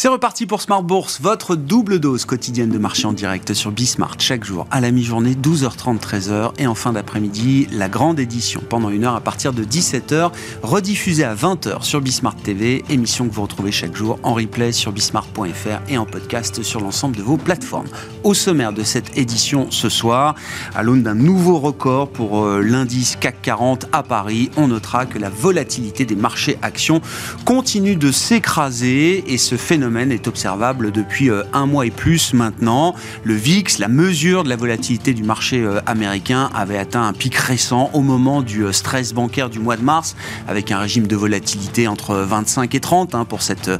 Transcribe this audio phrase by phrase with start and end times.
[0.00, 4.14] C'est reparti pour Smart Bourse, votre double dose quotidienne de marché en direct sur Bismart
[4.20, 8.90] chaque jour à la mi-journée 12h30 13h et en fin d'après-midi la grande édition pendant
[8.90, 10.30] une heure à partir de 17h
[10.62, 14.92] rediffusée à 20h sur Bismart TV, émission que vous retrouvez chaque jour en replay sur
[14.92, 17.88] bismart.fr et en podcast sur l'ensemble de vos plateformes.
[18.22, 20.36] Au sommaire de cette édition ce soir,
[20.76, 25.18] à l'aune d'un nouveau record pour euh, l'indice CAC 40 à Paris, on notera que
[25.18, 27.00] la volatilité des marchés actions
[27.44, 32.94] continue de s'écraser et ce phénomène est observable depuis euh, un mois et plus maintenant.
[33.24, 37.34] Le VIX, la mesure de la volatilité du marché euh, américain, avait atteint un pic
[37.34, 40.14] récent au moment du euh, stress bancaire du mois de mars,
[40.46, 43.70] avec un régime de volatilité entre 25 et 30 hein, pour cet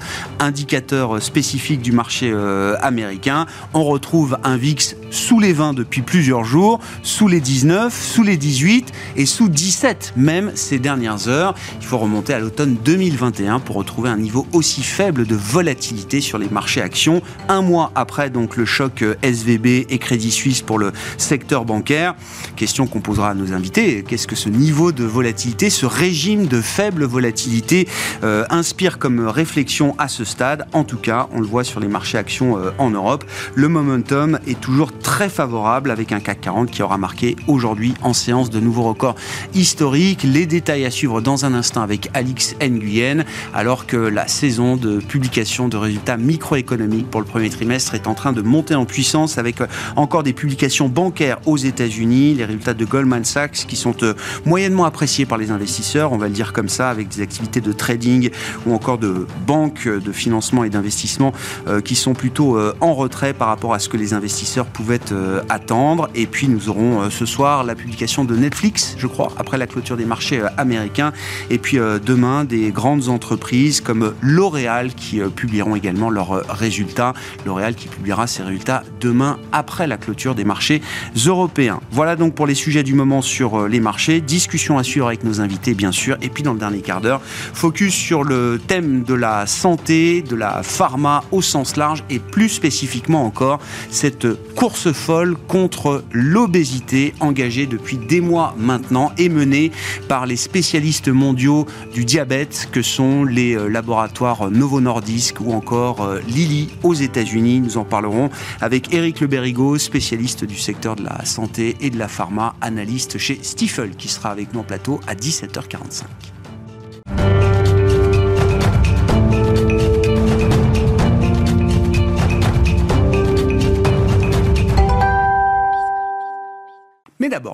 [0.40, 2.34] indicateur spécifique du marché
[2.82, 3.46] américain.
[3.74, 8.36] On retrouve un VIX sous les 20 depuis plusieurs jours, sous les 19, sous les
[8.36, 11.54] 18 et sous 17 même ces dernières heures.
[11.80, 16.38] Il faut remonter à l'automne 2021 pour retrouver un niveau aussi faible de volatilité sur
[16.38, 17.22] les marchés actions.
[17.48, 22.14] Un mois après donc le choc euh, SVB et Crédit Suisse pour le secteur bancaire.
[22.56, 24.04] Question qu'on posera à nos invités.
[24.06, 27.88] Qu'est-ce que ce niveau de volatilité, ce régime de faible volatilité
[28.22, 30.66] euh, inspire comme réflexion à ce stade?
[30.72, 33.24] En tout cas, on le voit sur les marchés actions euh, en Europe.
[33.54, 38.12] Le momentum est toujours très favorable avec un CAC 40 qui aura marqué aujourd'hui en
[38.12, 39.16] séance de nouveaux records
[39.54, 40.22] historiques.
[40.22, 44.98] Les détails à suivre dans un instant avec Alix Nguyen alors que la saison de
[44.98, 45.87] publication de résultats
[46.18, 50.22] microéconomiques pour le premier trimestre est en train de monter en puissance avec euh, encore
[50.22, 54.14] des publications bancaires aux États-Unis, les résultats de Goldman Sachs qui sont euh,
[54.44, 57.72] moyennement appréciés par les investisseurs, on va le dire comme ça, avec des activités de
[57.72, 58.30] trading
[58.66, 61.32] ou encore de banques de financement et d'investissement
[61.66, 65.00] euh, qui sont plutôt en retrait par rapport à ce que les investisseurs pouvaient
[65.48, 66.08] attendre.
[66.14, 69.96] Et puis nous aurons ce soir la publication de Netflix, je crois, après la clôture
[69.96, 71.12] des marchés américains.
[71.50, 77.14] Et puis demain, des grandes entreprises comme L'Oréal qui publieront également leurs résultats.
[77.46, 80.82] L'Oréal qui publiera ses résultats demain après la clôture des marchés
[81.26, 81.80] européens.
[81.90, 84.20] Voilà donc pour les sujets du moment sur euh, les marchés.
[84.20, 86.16] Discussion à suivre avec nos invités bien sûr.
[86.22, 90.36] Et puis dans le dernier quart d'heure, focus sur le thème de la santé, de
[90.36, 93.60] la pharma au sens large et plus spécifiquement encore
[93.90, 99.70] cette course folle contre l'obésité engagée depuis des mois maintenant et menée
[100.08, 105.67] par les spécialistes mondiaux du diabète que sont les euh, laboratoires Novo Nordisk ou encore
[105.72, 107.60] euh, Lilly aux États-Unis.
[107.60, 108.30] Nous en parlerons
[108.60, 113.38] avec Eric Le spécialiste du secteur de la santé et de la pharma, analyste chez
[113.42, 116.04] Stifel, qui sera avec nous en plateau à 17h45.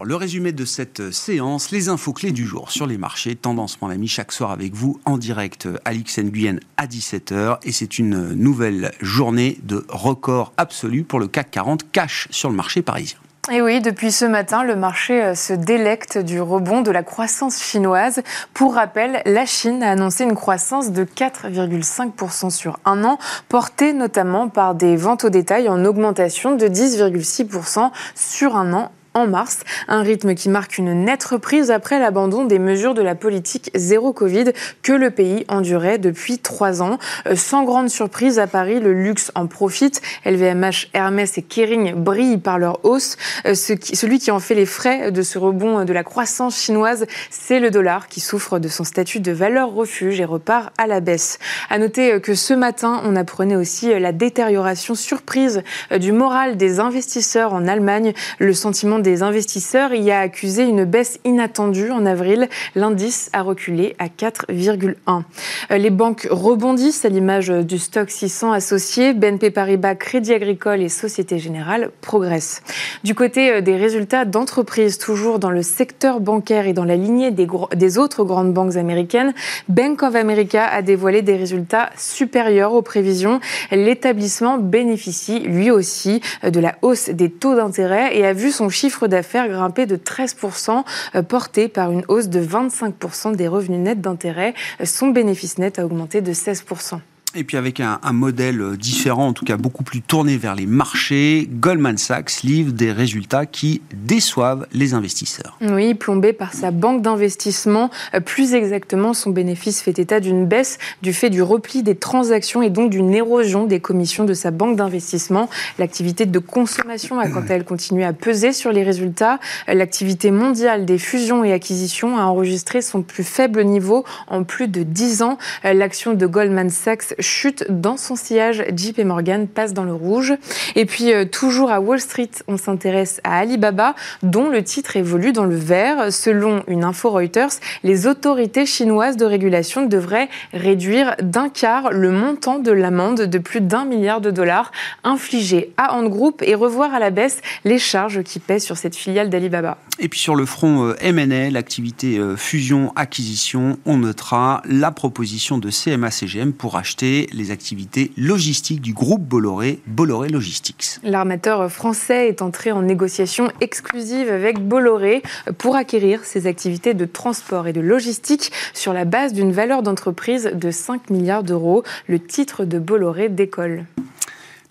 [0.07, 3.37] Le résumé de cette séance, les infos clés du jour sur les marchés.
[3.37, 7.57] Tendance, mon ami, chaque soir avec vous en direct, Alix Nguyen à 17h.
[7.63, 12.55] Et c'est une nouvelle journée de record absolu pour le CAC 40 cash sur le
[12.55, 13.17] marché parisien.
[13.51, 17.63] Et oui, depuis ce matin, le marché euh, se délecte du rebond de la croissance
[17.63, 18.23] chinoise.
[18.53, 24.49] Pour rappel, la Chine a annoncé une croissance de 4,5% sur un an, portée notamment
[24.49, 30.03] par des ventes au détail en augmentation de 10,6% sur un an en mars, un
[30.03, 34.47] rythme qui marque une nette reprise après l'abandon des mesures de la politique zéro Covid
[34.83, 36.99] que le pays endurait depuis trois ans.
[37.27, 40.03] Euh, sans grande surprise, à Paris, le luxe en profite.
[40.27, 43.17] LVMH, Hermès et Kering brillent par leur hausse.
[43.47, 47.61] Euh, celui qui en fait les frais de ce rebond de la croissance chinoise, c'est
[47.61, 51.39] le dollar qui souffre de son statut de valeur refuge et repart à la baisse.
[51.71, 55.63] À noter que ce matin, on apprenait aussi la détérioration surprise
[56.01, 58.13] du moral des investisseurs en Allemagne.
[58.41, 62.49] Le sentiment des investisseurs y a accusé une baisse inattendue en avril.
[62.75, 65.23] L'indice a reculé à 4,1.
[65.71, 69.13] Euh, les banques rebondissent à l'image du stock 600 associé.
[69.13, 72.63] BNP Paribas, Crédit Agricole et Société Générale progressent.
[73.05, 77.31] Du côté euh, des résultats d'entreprises, toujours dans le secteur bancaire et dans la lignée
[77.31, 77.47] des,
[77.77, 79.35] des autres grandes banques américaines,
[79.69, 83.41] Bank of America a dévoilé des résultats supérieurs aux prévisions.
[83.71, 88.71] L'établissement bénéficie lui aussi euh, de la hausse des taux d'intérêt et a vu son
[88.71, 94.01] chiffre d'affaires grimpé de 13%, euh, porté par une hausse de 25% des revenus nets
[94.01, 94.55] d'intérêt.
[94.85, 97.01] Son bénéfice net a augmenté de 16%.
[97.37, 101.49] Et puis avec un, modèle différent, en tout cas beaucoup plus tourné vers les marchés,
[101.51, 105.59] Goldman Sachs livre des résultats qui déçoivent les investisseurs.
[105.61, 107.91] Oui, plombé par sa banque d'investissement.
[108.25, 112.71] Plus exactement, son bénéfice fait état d'une baisse du fait du repli des transactions et
[112.71, 115.51] donc d'une érosion des commissions de sa banque d'investissement.
[115.81, 119.41] L'activité de consommation a quant à elle continué à peser sur les résultats.
[119.67, 124.85] L'activité mondiale des fusions et acquisitions a enregistré son plus faible niveau en plus de
[124.85, 125.39] 10 ans.
[125.65, 128.65] L'action de Goldman Sachs chute dans son sillage.
[128.75, 130.35] JP Morgan passe dans le rouge.
[130.77, 135.33] Et puis, euh, toujours à Wall Street, on s'intéresse à Alibaba, dont le titre évolue
[135.33, 136.13] dans le vert.
[136.13, 137.51] Selon une info Reuters,
[137.83, 143.61] les autorités chinoises de régulation devraient réduire d'un quart le montant de l'amende de plus
[143.61, 144.73] d'un milliard de dollars
[145.03, 148.97] infligée à Ant Group et revoir à la baisse les charges qui pèsent sur cette
[148.97, 149.79] filiale d'Alibaba.
[149.99, 155.71] Et puis sur le front euh, M&A, l'activité euh, fusion-acquisition, on notera la proposition de
[155.71, 160.99] CMA-CGM pour acheter les activités logistiques du groupe Bolloré, Bolloré Logistics.
[161.03, 165.23] L'armateur français est entré en négociation exclusive avec Bolloré
[165.59, 170.51] pour acquérir ses activités de transport et de logistique sur la base d'une valeur d'entreprise
[170.55, 171.85] de 5 milliards d'euros.
[172.09, 173.87] Le titre de Bolloré décolle.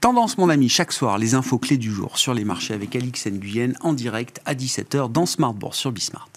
[0.02, 3.26] Tendance, mon ami, chaque soir, les infos clés du jour sur les marchés avec Alix
[3.28, 6.28] Nguyen en direct à 17h dans Smart Bourse sur Bismart.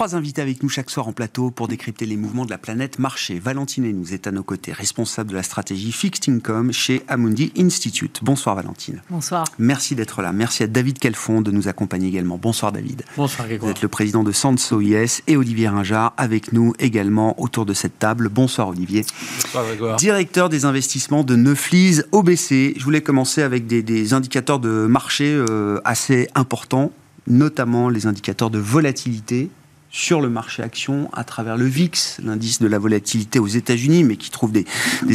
[0.00, 2.98] Trois invités avec nous chaque soir en plateau pour décrypter les mouvements de la planète
[2.98, 3.38] marché.
[3.38, 8.20] Valentine nous est à nos côtés, responsable de la stratégie Fixed Income chez Amundi Institute.
[8.22, 9.02] Bonsoir Valentine.
[9.10, 9.44] Bonsoir.
[9.58, 10.32] Merci d'être là.
[10.32, 12.38] Merci à David Kelfond de nous accompagner également.
[12.38, 13.02] Bonsoir David.
[13.14, 13.66] Bonsoir Grégoire.
[13.66, 17.74] Vous êtes le président de Sanso IS et Olivier Ringard avec nous également autour de
[17.74, 18.30] cette table.
[18.30, 19.04] Bonsoir Olivier.
[19.42, 19.96] Bonsoir Grégoire.
[19.96, 22.72] Directeur des investissements de Neuflis OBC.
[22.74, 26.90] Je voulais commencer avec des, indicateurs de marché euh, assez importants
[27.26, 29.50] notamment les indicateurs de volatilité
[29.90, 34.16] sur le marché action à travers le VIX, l'indice de la volatilité aux États-Unis, mais
[34.16, 34.64] qui trouve des,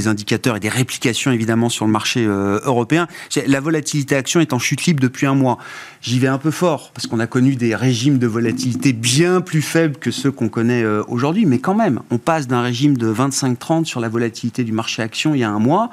[0.08, 3.08] indicateurs et des réplications évidemment sur le marché euh, européen.
[3.48, 5.58] La volatilité action est en chute libre depuis un mois.
[6.02, 9.62] J'y vais un peu fort parce qu'on a connu des régimes de volatilité bien plus
[9.62, 13.12] faibles que ceux qu'on connaît euh, aujourd'hui, mais quand même, on passe d'un régime de
[13.14, 15.90] 25-30 sur la volatilité du marché action il y a un mois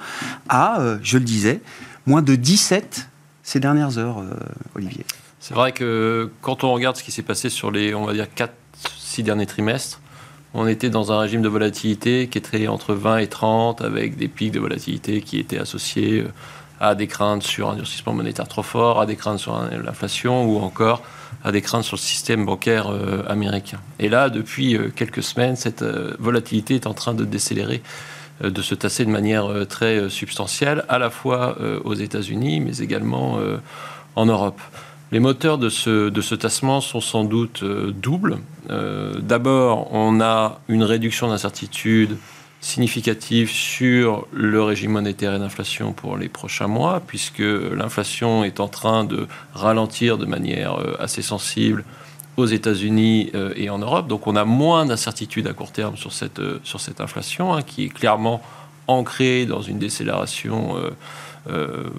[0.49, 1.61] à, euh, je le disais,
[2.07, 3.09] moins de 17
[3.45, 4.23] ces dernières heures,
[4.77, 5.05] Olivier.
[5.41, 8.33] C'est vrai que quand on regarde ce qui s'est passé sur les, on va dire,
[8.33, 8.53] 4
[9.13, 10.01] six derniers trimestres,
[10.55, 14.29] on était dans un régime de volatilité qui était entre 20 et 30, avec des
[14.29, 16.29] pics de volatilité qui étaient associés euh,
[16.81, 20.59] à des craintes sur un durcissement monétaire trop fort, à des craintes sur l'inflation ou
[20.59, 21.03] encore
[21.45, 23.81] à des craintes sur le système bancaire euh, américain.
[23.99, 25.85] Et là, depuis euh, quelques semaines, cette
[26.19, 27.83] volatilité est en train de décélérer
[28.43, 33.39] de se tasser de manière très substantielle, à la fois aux États-Unis, mais également
[34.17, 34.61] en Europe.
[35.13, 38.39] Les moteurs de ce, de ce tassement sont sans doute euh, doubles.
[38.71, 42.17] Euh, d'abord, on a une réduction d'incertitude
[42.63, 48.69] significative sur le régime monétaire et d'inflation pour les prochains mois, puisque l'inflation est en
[48.69, 51.85] train de ralentir de manière euh, assez sensible
[52.39, 54.09] aux États-Unis et en Europe.
[54.09, 57.85] Donc on a moins d'incertitude à court terme sur cette, sur cette inflation, hein, qui
[57.85, 58.41] est clairement
[58.87, 60.77] ancrée dans une décélération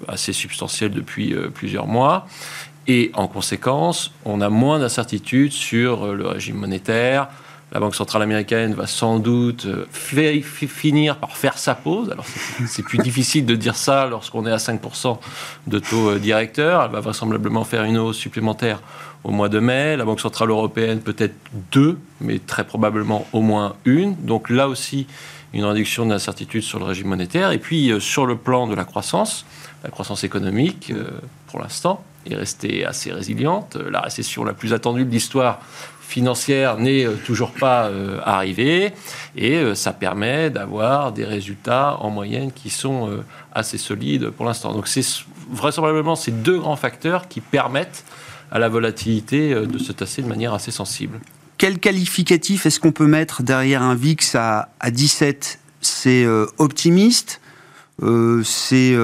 [0.08, 2.26] assez substantielle depuis plusieurs mois.
[2.86, 7.28] Et en conséquence, on a moins d'incertitudes sur euh, le régime monétaire.
[7.72, 12.10] La Banque centrale américaine va sans doute euh, finir par faire sa pause.
[12.10, 12.26] Alors,
[12.66, 15.18] c'est plus difficile de dire ça lorsqu'on est à 5%
[15.66, 16.84] de taux euh, directeur.
[16.84, 18.80] Elle va vraisemblablement faire une hausse supplémentaire
[19.24, 19.96] au mois de mai.
[19.96, 21.34] La Banque centrale européenne, peut-être
[21.72, 24.14] deux, mais très probablement au moins une.
[24.16, 25.06] Donc là aussi,
[25.54, 27.50] une réduction de l'incertitude sur le régime monétaire.
[27.50, 29.46] Et puis, sur le plan de la croissance,
[29.84, 30.92] la croissance économique,
[31.54, 33.76] pour l'instant, est restée assez résiliente.
[33.76, 35.60] La récession la plus attendue de l'histoire
[36.00, 38.92] financière n'est euh, toujours pas euh, arrivée
[39.36, 43.08] et euh, ça permet d'avoir des résultats en moyenne qui sont
[43.52, 44.72] assez solides pour l'instant.
[44.72, 45.06] Donc c'est
[45.48, 48.04] vraisemblablement ces deux grands facteurs qui permettent
[48.50, 51.20] à la volatilité de se tasser de manière assez sensible.
[51.56, 56.26] Quel qualificatif est-ce qu'on peut mettre derrière un VIX à 17 C'est
[56.58, 57.40] optimiste?
[58.42, 58.96] C'est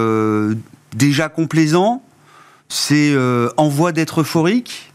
[0.96, 2.02] déjà complaisant?
[2.70, 4.90] C'est euh, en voie d'être euphorique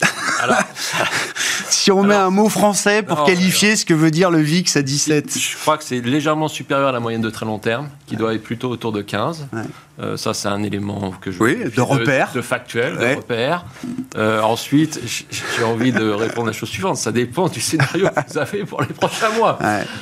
[1.68, 4.82] si on met un mot français pour qualifier ce que veut dire le VIX à
[4.82, 8.16] 17 Je crois que c'est légèrement supérieur à la moyenne de très long terme, qui
[8.16, 9.48] doit être plutôt autour de 15.
[10.00, 11.42] Euh, ça, c'est un élément que je.
[11.42, 12.30] Oui, de repère.
[12.34, 13.64] De, factuel, de repère.
[14.16, 15.00] Euh, ensuite,
[15.56, 16.96] j'ai envie de répondre à la chose suivante.
[16.96, 19.58] Ça dépend du scénario que vous avez pour les prochains mois.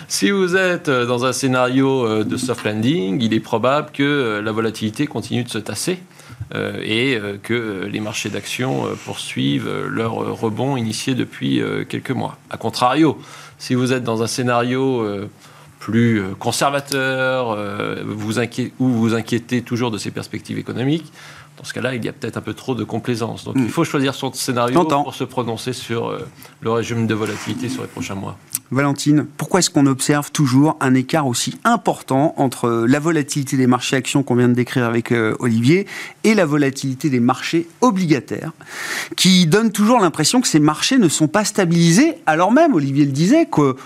[0.08, 5.06] Si vous êtes dans un scénario de soft landing, il est probable que la volatilité
[5.06, 6.00] continue de se tasser.
[6.54, 12.38] Et que les marchés d'actions poursuivent leur rebond initié depuis quelques mois.
[12.50, 13.20] A contrario,
[13.58, 15.06] si vous êtes dans un scénario
[15.78, 17.56] plus conservateur,
[18.04, 18.38] vous
[18.78, 21.12] ou vous inquiétez toujours de ces perspectives économiques,
[21.60, 23.44] dans ce cas-là, il y a peut-être un peu trop de complaisance.
[23.44, 23.64] Donc hmm.
[23.64, 26.26] il faut choisir son scénario pour se prononcer sur euh,
[26.62, 28.38] le régime de volatilité sur les prochains mois.
[28.70, 33.96] Valentine, pourquoi est-ce qu'on observe toujours un écart aussi important entre la volatilité des marchés
[33.96, 35.86] actions qu'on vient de décrire avec euh, Olivier
[36.24, 38.52] et la volatilité des marchés obligataires,
[39.16, 43.12] qui donne toujours l'impression que ces marchés ne sont pas stabilisés, alors même, Olivier le
[43.12, 43.76] disait, que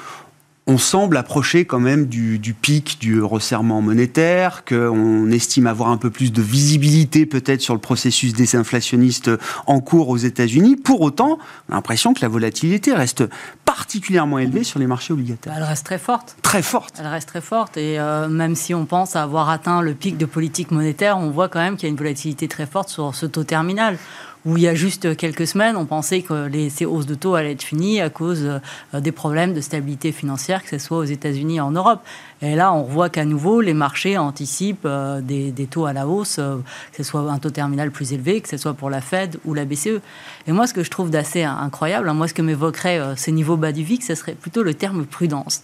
[0.67, 6.11] on semble approcher quand même du, pic du resserrement monétaire, qu'on estime avoir un peu
[6.11, 9.31] plus de visibilité peut-être sur le processus désinflationniste
[9.67, 10.77] en cours aux États-Unis.
[10.77, 13.25] Pour autant, on a l'impression que la volatilité reste
[13.65, 15.53] particulièrement élevée sur les marchés obligataires.
[15.55, 16.37] Elle reste très forte.
[16.41, 16.95] Très forte.
[16.99, 17.77] Elle reste très forte.
[17.77, 21.49] Et euh, même si on pense avoir atteint le pic de politique monétaire, on voit
[21.49, 23.99] quand même qu'il y a une volatilité très forte sur ce taux terminal
[24.47, 27.35] où il y a juste quelques semaines, on pensait que les, ces hausses de taux
[27.35, 31.05] allaient être finies à cause euh, des problèmes de stabilité financière, que ce soit aux
[31.05, 32.01] États-Unis et en Europe.
[32.43, 36.37] Et là, on voit qu'à nouveau, les marchés anticipent euh, des, taux à la hausse,
[36.39, 36.57] euh,
[36.93, 39.55] que ce soit un taux terminal plus élevé, que ce soit pour la Fed ou
[39.55, 40.01] la BCE.
[40.47, 43.57] Et moi, ce que je trouve d'assez incroyable, hein, moi, ce que m'évoquerait ces niveaux
[43.57, 45.63] bas du VIX, ce serait plutôt le terme prudence.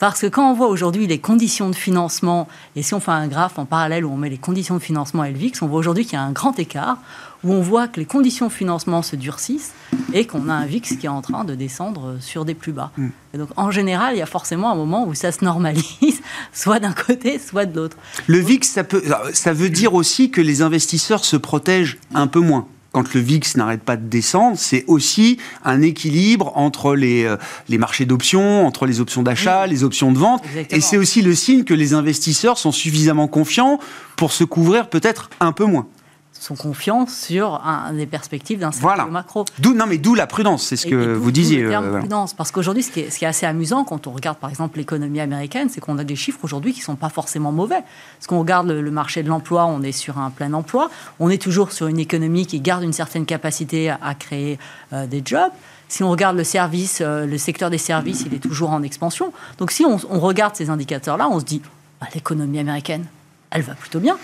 [0.00, 3.28] Parce que quand on voit aujourd'hui les conditions de financement, et si on fait un
[3.28, 5.78] graphe en parallèle où on met les conditions de financement et le VIX, on voit
[5.78, 6.96] aujourd'hui qu'il y a un grand écart
[7.44, 9.72] où on voit que les conditions de financement se durcissent
[10.14, 12.92] et qu'on a un VIX qui est en train de descendre sur des plus bas.
[12.96, 13.08] Mm.
[13.34, 16.22] Et donc, en général, il y a forcément un moment où ça se normalise,
[16.54, 17.98] soit d'un côté, soit de l'autre.
[18.26, 19.04] Le VIX, ça, peut,
[19.34, 23.56] ça veut dire aussi que les investisseurs se protègent un peu moins quand le VIX
[23.56, 27.36] n'arrête pas de descendre, c'est aussi un équilibre entre les, euh,
[27.68, 30.42] les marchés d'options, entre les options d'achat, les options de vente.
[30.70, 33.78] Et c'est aussi le signe que les investisseurs sont suffisamment confiants
[34.16, 35.86] pour se couvrir peut-être un peu moins
[36.32, 39.44] sont confiants sur un, des perspectives d'un scénario macro.
[39.58, 41.62] D'où, non, mais d'où la prudence, c'est ce que vous disiez.
[41.62, 44.48] Le terme prudence, parce qu'aujourd'hui, ce, ce, qui est assez amusant quand on regarde par
[44.48, 47.82] exemple l'économie américaine, c'est qu'on a des chiffres aujourd'hui qui ne sont pas forcément mauvais.
[48.18, 51.40] Parce qu'on regarde le, marché de l'emploi, on est sur un plein emploi, on est
[51.40, 54.58] toujours sur une économie qui garde une certaine capacité à, créer
[54.92, 55.52] euh, des jobs.
[55.88, 59.32] Si on regarde le service, euh, le secteur des services, il est toujours en expansion.
[59.58, 61.60] Donc si on, regarde ces indicateurs-là, on se dit,
[62.00, 63.04] bah, l'économie américaine,
[63.50, 64.16] elle va plutôt bien.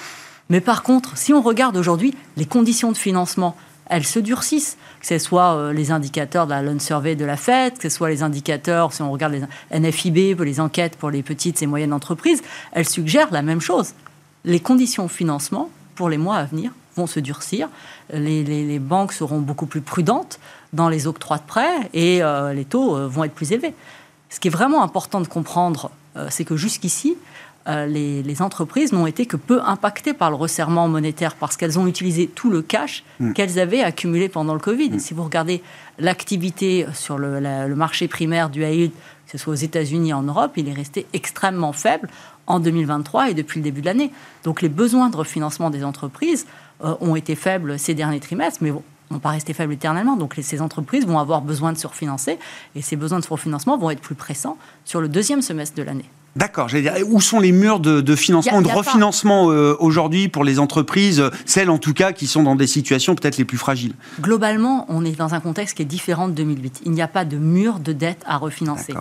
[0.49, 3.57] Mais par contre, si on regarde aujourd'hui les conditions de financement,
[3.89, 7.37] elles se durcissent, que ce soit euh, les indicateurs de la loan survey de la
[7.37, 11.23] Fed, que ce soit les indicateurs, si on regarde les NFIB, les enquêtes pour les
[11.23, 13.93] petites et moyennes entreprises, elles suggèrent la même chose.
[14.45, 17.69] Les conditions de financement pour les mois à venir vont se durcir,
[18.13, 20.39] les, banques seront beaucoup plus prudentes
[20.73, 23.75] dans les octrois de prêts et euh, les taux euh, vont être plus élevés.
[24.31, 25.91] Ce qui est vraiment important de comprendre,
[26.31, 27.17] c'est que jusqu'ici,
[27.69, 31.87] euh, les, entreprises n'ont été que peu impactées par le resserrement monétaire parce qu'elles ont
[31.87, 33.33] utilisé tout le cash mm.
[33.33, 34.91] qu'elles avaient accumulé pendant le Covid.
[34.91, 34.99] Mm.
[34.99, 35.63] Si vous regardez
[35.99, 40.53] l'activité sur le, marché primaire du high que ce soit aux États-Unis et en Europe,
[40.57, 42.09] il est resté extrêmement faible
[42.47, 44.13] en 2023 et depuis le début de l'année.
[44.45, 46.47] Donc les besoins de refinancement des entreprises
[46.85, 48.73] euh, ont été faibles ces derniers trimestres, mais
[49.11, 50.17] n'ont pas resté faibles éternellement.
[50.17, 52.39] Donc ces entreprises vont avoir besoin de se refinancer
[52.77, 56.09] et ces besoins de refinancement vont être plus pressants sur le deuxième semestre de l'année.
[56.37, 60.59] D'accord, j'allais dire, où sont les murs de, financement, de refinancement euh, aujourd'hui pour les
[60.59, 63.95] entreprises, celles en tout cas qui sont dans des situations peut-être les plus fragiles?
[64.21, 66.83] Globalement, on est dans un contexte qui est différent de 2008.
[66.85, 68.93] Il n'y a pas de mur de dette à refinancer.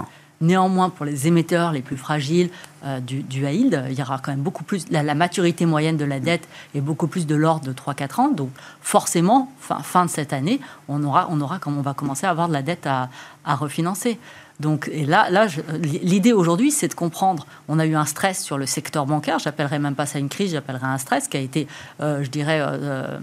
[0.41, 2.49] Néanmoins, pour les émetteurs les plus fragiles
[2.85, 4.85] euh, du, du il y aura quand même beaucoup plus.
[4.91, 8.29] La, maturité moyenne de la dette est beaucoup plus de l'ordre de 3-4 ans.
[8.29, 8.49] Donc,
[8.81, 12.47] forcément, fin, fin de cette année, on aura, on aura, on va commencer à avoir
[12.47, 13.09] de la dette à,
[13.45, 14.19] à refinancer.
[14.59, 15.47] Donc, et là, là
[15.81, 17.45] l'idée aujourd'hui, c'est de comprendre.
[17.67, 19.39] On a eu un stress sur le secteur bancaire.
[19.39, 21.67] J'appellerais même pas ça une crise, j'appellerais un stress qui a été,
[22.01, 23.19] euh, je dirais, euh,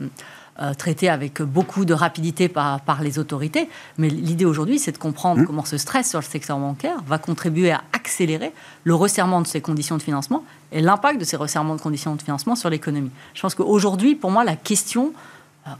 [0.61, 3.71] euh, traité avec beaucoup de rapidité par, par les autorités.
[3.97, 5.47] Mais l'idée aujourd'hui, c'est de comprendre mmh.
[5.47, 8.53] comment ce stress sur le secteur bancaire va contribuer à accélérer
[8.85, 12.23] le resserrement de ces conditions de financement et l'impact de ces resserrements de conditions de
[12.23, 13.11] financement sur l'économie.
[13.33, 15.15] Je pense qu'aujourd'hui, pour moi, la question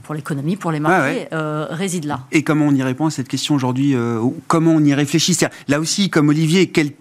[0.03, 2.21] pour l'économie, pour les marchés, euh, réside là.
[2.31, 5.37] Et comment on y répond à cette question aujourd'hui euh, Comment on y réfléchit?
[5.69, 6.93] Là aussi, comme Olivier, quel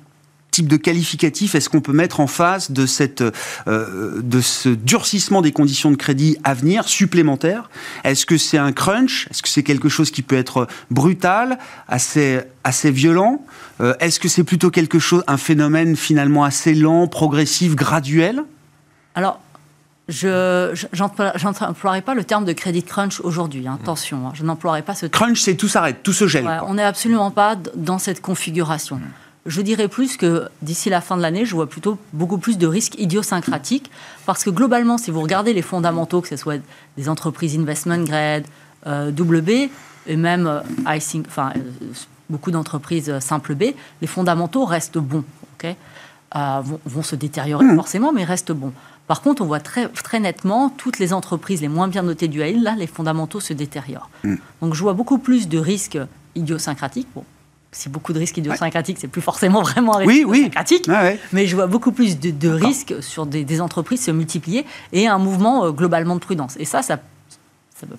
[0.49, 3.23] type de qualificatif est-ce qu'on peut mettre en face de, cette,
[3.67, 7.69] de ce durcissement des conditions de crédit à venir, supplémentaire?
[8.03, 9.27] Est-ce que c'est un crunch?
[9.31, 11.57] Est-ce que c'est quelque chose qui peut être brutal,
[11.87, 13.45] assez, assez violent?
[14.01, 18.43] Est-ce que c'est plutôt quelque chose, un phénomène finalement assez lent, progressif, graduel?
[19.15, 19.39] Alors,
[20.11, 23.67] je n'emploierai pas le terme de crédit crunch aujourd'hui.
[23.67, 25.25] Hein, attention, hein, je n'emploierai pas ce terme.
[25.25, 26.47] Crunch, c'est tout s'arrête, tout se gèle.
[26.67, 28.99] on n'est absolument pas dans cette configuration.
[29.45, 32.67] je dirais plus que d'ici la fin de l'année, je vois plutôt beaucoup plus de
[32.67, 33.89] risques idiosyncratiques.
[34.25, 36.61] Parce que globalement, si vous regardez les fondamentaux, que ce soit
[36.97, 38.43] des entreprises investment grade,
[38.87, 39.49] euh, double B,
[40.07, 40.61] et même euh,
[41.27, 41.59] enfin, euh,
[42.29, 45.23] beaucoup d'entreprises simple B, les fondamentaux restent bons.
[46.33, 47.75] vont, se détériorer mmh.
[47.75, 48.73] forcément, mais restent bons.
[49.11, 52.39] Par contre, on voit très, très nettement toutes les entreprises les moins bien notées du
[52.39, 54.09] AIL, là, les fondamentaux se détériorent.
[54.23, 54.35] Mmh.
[54.61, 55.99] Donc je vois beaucoup plus de risques
[56.35, 57.09] idiosyncratiques.
[57.13, 57.25] Bon,
[57.73, 60.89] si beaucoup de risques idiosyncratiques, c'est plus forcément vraiment un risque oui, idiosyncratique.
[61.33, 65.65] Mais je vois beaucoup plus de, risques sur des, entreprises se multiplier et un mouvement
[65.65, 66.55] euh, globalement de prudence.
[66.57, 66.97] Et ça, ça,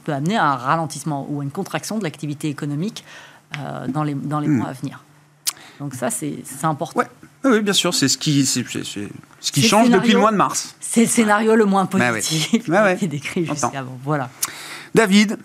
[0.05, 3.05] peut amener à un ralentissement ou à une contraction de l'activité économique
[3.59, 4.57] euh, dans les, dans les hmm.
[4.57, 5.05] mois à venir.
[5.79, 7.03] Donc ça, c'est important.
[7.45, 8.61] Oui, bien sûr, c'est ce qui, ce
[9.53, 10.75] qui change depuis le mois de mars.
[10.81, 13.99] C'est le scénario le moins positif qui est décrit jusqu'avant.
[14.05, 14.31] Voilà.
[14.95, 15.39] David,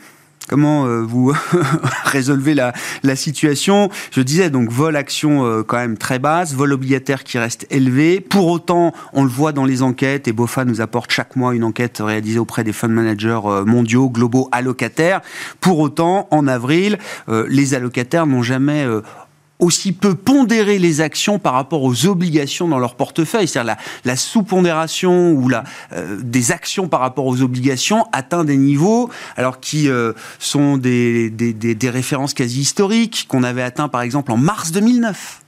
[0.47, 1.33] Comment euh, vous
[2.05, 2.73] résolvez la,
[3.15, 3.89] situation?
[4.11, 8.21] Je disais donc vol action euh, quand même très basse, vol obligataire qui reste élevé.
[8.21, 11.65] Pour autant, on le voit dans les enquêtes et BOFA nous apporte chaque mois une
[11.65, 15.21] enquête réalisée auprès des fund managers euh, mondiaux, globaux, allocataires.
[15.59, 18.85] Pour autant, en avril, les allocataires n'ont jamais
[19.59, 23.47] aussi peu pondérer les actions par rapport aux obligations dans leur portefeuille.
[23.47, 28.57] C'est-à-dire la, la sous-pondération ou la, euh, des actions par rapport aux obligations atteint des
[28.57, 34.01] niveaux alors qui euh, sont des, des, des, références quasi historiques qu'on avait atteint par
[34.01, 35.41] exemple en mars 2009.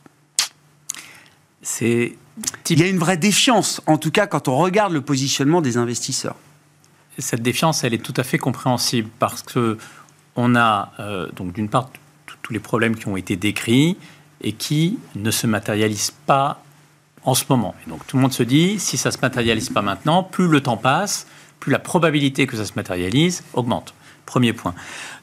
[1.62, 2.16] C'est
[2.70, 5.78] il y a une vraie défiance, en tout cas quand on regarde le positionnement des
[5.78, 6.36] investisseurs.
[7.18, 9.78] Cette défiance, elle est tout à fait compréhensible parce que
[10.38, 11.89] on a euh, donc d'une part
[12.50, 13.98] les problèmes qui ont été décrits
[14.41, 16.63] et qui ne se matérialisent pas
[17.24, 17.75] en ce moment.
[17.88, 20.62] Donc tout le monde se dit, si ça ne se matérialise pas maintenant, plus le
[20.62, 21.27] temps passe,
[21.60, 23.94] plus la probabilité que ça se matérialise augmente.
[24.25, 24.74] Premier point.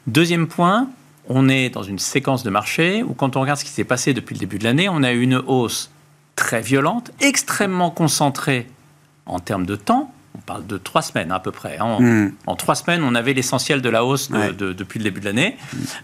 [0.06, 0.88] Deuxième point,
[1.28, 4.14] on est dans une séquence de marché où quand on regarde ce qui s'est passé
[4.14, 5.90] depuis le début de l'année, on a eu une hausse
[6.36, 8.68] très violente, extrêmement concentrée
[9.24, 11.78] en termes de temps, on parle de trois semaines à peu près.
[11.78, 11.98] Hein.
[12.00, 12.32] Hmm.
[12.46, 15.56] En, trois semaines, on avait l'essentiel de la hausse depuis le début de l'année.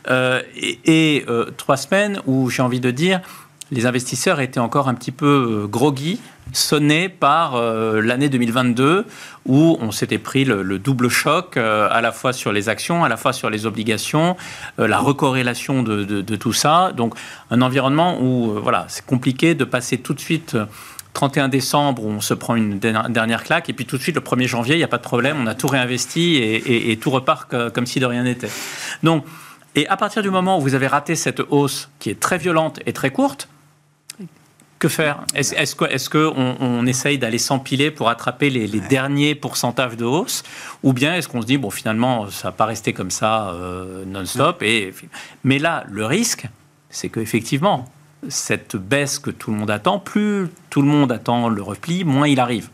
[0.08, 3.20] Euh, et, euh, trois semaines où, j'ai envie de dire,
[3.70, 6.20] les investisseurs étaient encore un petit peu euh, groggy,
[6.52, 9.06] sonnés par l'année 2022,
[9.46, 13.16] où on s'était pris le, double choc, à la fois sur les actions, à la
[13.16, 14.36] fois sur les obligations,
[14.76, 16.92] la recorrélation de, de, tout ça.
[16.94, 17.14] Donc,
[17.50, 20.56] un environnement où, voilà, c'est compliqué de passer tout de suite
[21.14, 24.46] 31 décembre, on se prend une dernière claque, et puis tout de suite, le 1er
[24.46, 27.86] janvier, il n'y a pas de problème, on a tout réinvesti et, tout repart comme
[27.86, 28.50] si de rien n'était.
[29.02, 29.24] Donc,
[29.74, 32.80] et à partir du moment où vous avez raté cette hausse qui est très violente
[32.86, 33.48] et très courte,
[34.82, 35.20] que faire?
[35.34, 40.42] Est-ce qu'on est on, on, essaye d'aller s'empiler pour attraper les, derniers pourcentages de hausse?
[40.82, 44.04] Ou bien est-ce qu'on se dit, bon, finalement, ça va pas rester comme ça euh,
[44.04, 44.92] non-stop et,
[45.44, 46.46] Mais là, le risque,
[46.90, 47.84] c'est qu'effectivement,
[48.28, 52.28] cette baisse que tout le monde attend, plus tout le monde attend le repli, moins
[52.28, 52.68] il arrive.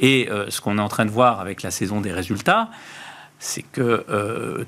[0.00, 2.70] Et euh, ce qu'on est en train de voir avec la saison des résultats,
[3.38, 4.64] c'est que euh,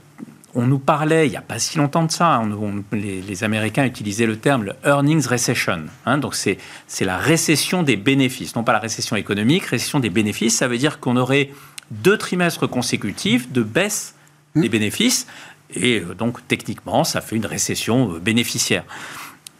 [0.54, 2.34] on nous parlait il n'y a pas si longtemps de ça.
[2.34, 2.50] Hein,
[2.92, 5.84] les, Américains utilisaient le terme le earnings recession.
[6.06, 6.58] Hein, donc c'est
[7.00, 10.56] la récession des bénéfices, non pas la récession économique, récession des bénéfices.
[10.56, 11.50] Ça veut dire qu'on aurait
[11.90, 14.14] deux trimestres consécutifs de baisse
[14.54, 14.60] mmh.
[14.62, 15.26] des bénéfices.
[15.74, 18.84] Et euh, donc techniquement, ça fait une récession bénéficiaire.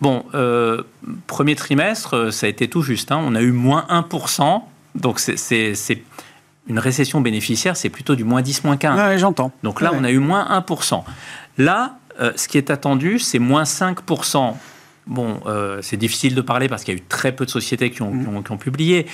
[0.01, 0.83] Bon, euh,
[1.27, 3.13] premier trimestre, euh, ça a été tout juste.
[3.13, 3.21] Hein.
[3.23, 4.63] On a eu moins 1%.
[4.95, 6.03] Donc, c'est
[6.69, 8.99] une récession bénéficiaire, c'est plutôt du moins 10, moins 15.
[8.99, 9.53] Oui, j'entends.
[9.63, 11.05] Donc là, on a eu moins 1%.
[11.59, 14.57] Là, euh, ce qui est attendu, c'est moins 5%.
[15.07, 15.41] Bon,
[15.83, 18.11] c'est difficile de parler parce qu'il y a eu très peu de sociétés qui ont,
[18.13, 18.59] mm.
[18.59, 19.07] publié.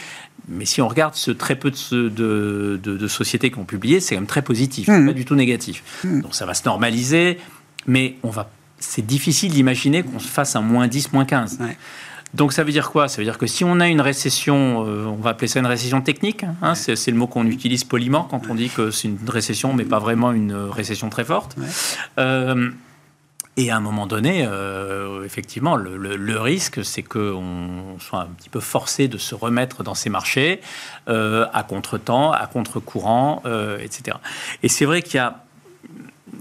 [0.49, 4.23] Mais si on regarde ce très peu de, de, sociétés qui ont publié, c'est quand
[4.23, 5.07] même très positif, mm.
[5.09, 5.83] pas du tout négatif.
[6.05, 6.23] Mm.
[6.23, 7.38] Donc ça va se normaliser,
[7.87, 8.49] mais on va
[8.83, 11.59] c'est difficile d'imaginer qu'on se fasse un moins 10, moins 15.
[12.35, 13.09] Donc ça veut dire quoi?
[13.09, 15.66] Ça veut dire que si on a une récession, euh, on va appeler ça une
[15.66, 19.18] récession technique, hein, c'est, le mot qu'on utilise poliment quand on dit que c'est une
[19.29, 21.57] récession, mais pas vraiment une récession très forte.
[22.18, 22.71] Euh,
[23.59, 28.61] et à un moment donné, euh, effectivement, le, risque, c'est qu'on soit un petit peu
[28.61, 30.62] forcé de se remettre dans ces marchés
[31.07, 33.42] à contre-temps, à contre-courant,
[33.79, 34.16] etc.
[34.62, 35.45] Et c'est vrai qu'il y a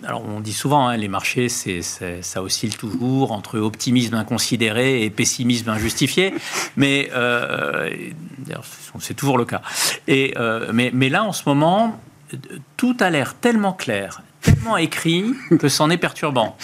[0.05, 5.09] alors on dit souvent, hein, les marchés, c'est, ça oscille toujours entre optimisme inconsidéré et
[5.09, 6.33] pessimisme injustifié,
[6.75, 7.89] mais euh,
[8.99, 9.61] c'est toujours le cas.
[10.07, 11.99] Et, euh, mais, mais, là, en ce moment,
[12.77, 15.25] tout a l'air tellement clair, tellement écrit,
[15.59, 16.57] que c'en est perturbant.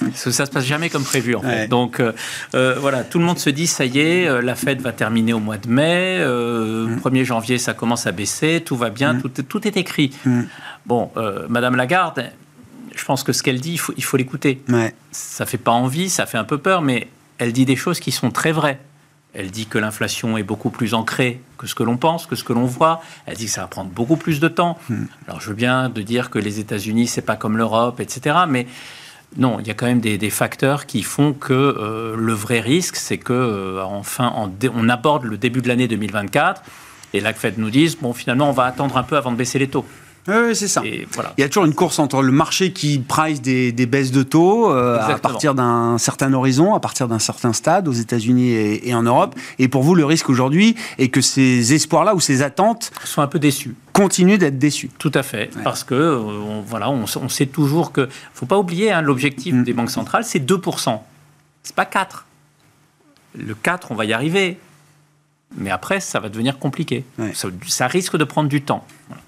[0.00, 1.68] Parce que ça se passe jamais comme prévu en fait.
[1.68, 2.12] Donc euh,
[2.80, 5.58] voilà, tout le monde se dit ça y est, la fête va terminer au mois
[5.58, 7.24] de mai, 1er mm.
[7.24, 9.22] janvier ça commence à baisser, tout va bien, mm.
[9.22, 10.10] tout, tout, est écrit.
[10.24, 10.42] Mm.
[10.86, 11.10] Bon,
[11.48, 12.32] Madame Lagarde,
[12.94, 14.62] je pense que ce qu'elle dit, il faut, il faut l'écouter.
[14.68, 14.94] Ouais.
[15.10, 18.12] Ça fait pas envie, ça fait un peu peur, mais elle dit des choses qui
[18.12, 18.78] sont très vraies.
[19.34, 22.44] Elle dit que l'inflation est beaucoup plus ancrée que ce que l'on pense, que ce
[22.44, 23.00] que l'on voit.
[23.24, 24.78] Elle dit que ça va prendre beaucoup plus de temps.
[24.90, 25.04] Hmm.
[25.26, 28.36] Alors je veux bien de dire que les États-Unis, c'est pas comme l'Europe, etc.
[28.46, 28.66] Mais
[29.38, 32.60] non, il y a quand même des, des facteurs qui font que euh, le vrai
[32.60, 36.62] risque, c'est que euh, enfin, en on aborde le début de l'année 2024
[37.14, 39.58] et la Fed nous dise bon, finalement, on va attendre un peu avant de baisser
[39.58, 39.86] les taux.
[40.28, 40.82] Oui, c'est ça.
[40.84, 41.32] Et voilà.
[41.36, 44.22] Il y a toujours une course entre le marché qui price des, des baisses de
[44.22, 48.88] taux euh, à partir d'un certain horizon, à partir d'un certain stade aux États-Unis et,
[48.88, 49.34] et en Europe.
[49.58, 53.26] Et pour vous, le risque aujourd'hui est que ces espoirs-là ou ces attentes sont un
[53.26, 53.74] peu déçus.
[53.92, 54.90] continuent d'être déçus.
[54.98, 58.92] Tout à fait, parce que euh, on, voilà, on, sait toujours que faut pas oublier
[58.92, 59.64] hein, l'objectif Mm.
[59.64, 61.00] des banques centrales, c'est 2%.
[61.62, 62.26] C'est pas 4.
[63.36, 64.58] Le 4, on va y arriver.
[65.56, 67.04] Mais après, ça va devenir compliqué.
[67.18, 67.32] Ouais.
[67.34, 68.84] Ça, ça risque de prendre du temps.
[69.08, 69.21] Voilà.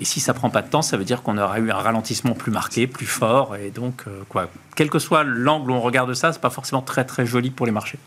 [0.00, 2.32] Et si ça prend pas de temps, ça veut dire qu'on aura eu un ralentissement
[2.32, 3.56] plus marqué, plus fort.
[3.56, 6.82] Et donc, euh, quoi, quel que soit l'angle où on regarde ça, c'est pas forcément
[6.82, 7.98] très très joli pour les marchés.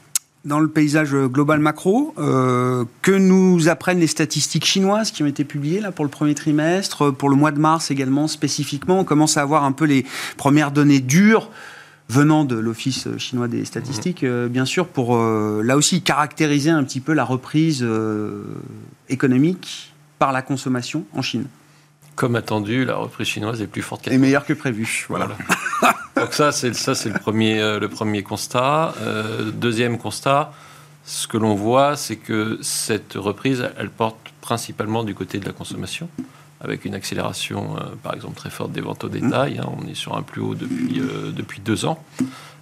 [0.44, 5.46] Dans le paysage global macro, euh, que nous apprennent les statistiques chinoises qui ont été
[5.46, 9.38] publiées là pour le premier trimestre, pour le mois de mars également spécifiquement, on commence
[9.38, 11.50] à avoir un peu les premières données dures
[12.10, 16.84] venant de l'Office chinois des statistiques, euh, bien sûr, pour euh, là aussi caractériser un
[16.84, 18.44] petit peu la reprise euh,
[19.10, 21.46] économique par la consommation en Chine.
[22.16, 24.22] Comme attendu, la reprise chinoise est plus forte Et qu'attendue.
[24.22, 25.06] meilleur que prévu.
[25.10, 25.30] Voilà.
[25.82, 25.96] Voilà.
[26.16, 28.94] Donc ça, c'est ça, c'est le premier, euh, le premier constat.
[29.02, 30.54] Euh, deuxième constat,
[31.06, 35.54] ce que l'on voit, c'est que cette reprise, elle porte principalement du côté de la
[35.54, 36.08] consommation,
[36.62, 39.58] avec une accélération, euh, par exemple, très forte des ventes au détail.
[39.58, 39.68] hein.
[39.82, 41.02] on est sur un plus haut depuis,
[41.36, 42.04] depuis deux ans.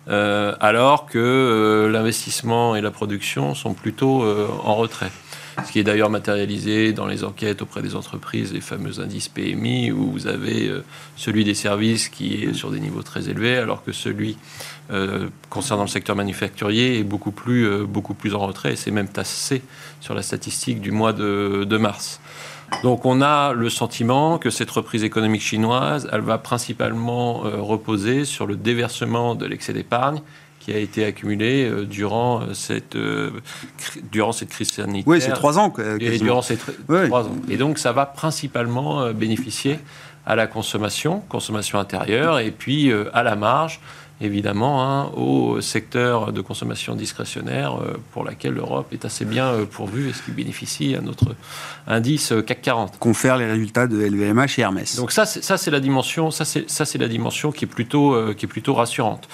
[0.08, 4.24] Alors que l'investissement et la production sont plutôt
[4.64, 5.12] en retrait.
[5.66, 9.92] Ce qui est d'ailleurs matérialisé dans les enquêtes auprès des entreprises, les fameux indices PMI,
[9.92, 10.84] où vous avez euh,
[11.16, 14.38] celui des services qui est sur des niveaux très élevés, alors que celui
[14.92, 18.92] euh, concernant le secteur manufacturier est beaucoup plus, euh, beaucoup plus en retrait, et c'est
[18.92, 19.62] même tassé
[20.02, 22.20] sur la statistique du mois de, de mars.
[22.84, 28.26] Donc on a le sentiment que cette reprise économique chinoise, elle va principalement euh, reposer
[28.26, 30.20] sur le déversement de l'excès d'épargne
[30.62, 33.32] qui a été accumulé euh, durant, euh, cette, euh,
[34.12, 35.08] durant cette crise sanitaire.
[35.08, 35.72] Oui, c'est trois ans.
[35.72, 36.24] quoi, Et quasiment.
[36.26, 37.36] durant ces trois ans.
[37.50, 39.80] Et donc, ça va principalement bénéficier
[40.26, 43.80] à la consommation, consommation intérieure, et puis à la marge,
[44.22, 47.76] évidemment, hein, au secteur de consommation discrétionnaire
[48.12, 51.36] pour laquelle l'Europe est assez bien pourvue et ce qui bénéficie à notre
[51.88, 53.00] indice CAC 40.
[53.00, 54.96] Confère les résultats de LVMH et Hermès.
[54.98, 58.76] Donc ça, c'est- la dimension, ça c'est la dimension qui est plutôt qui est plutôt
[58.76, 59.28] rassurante.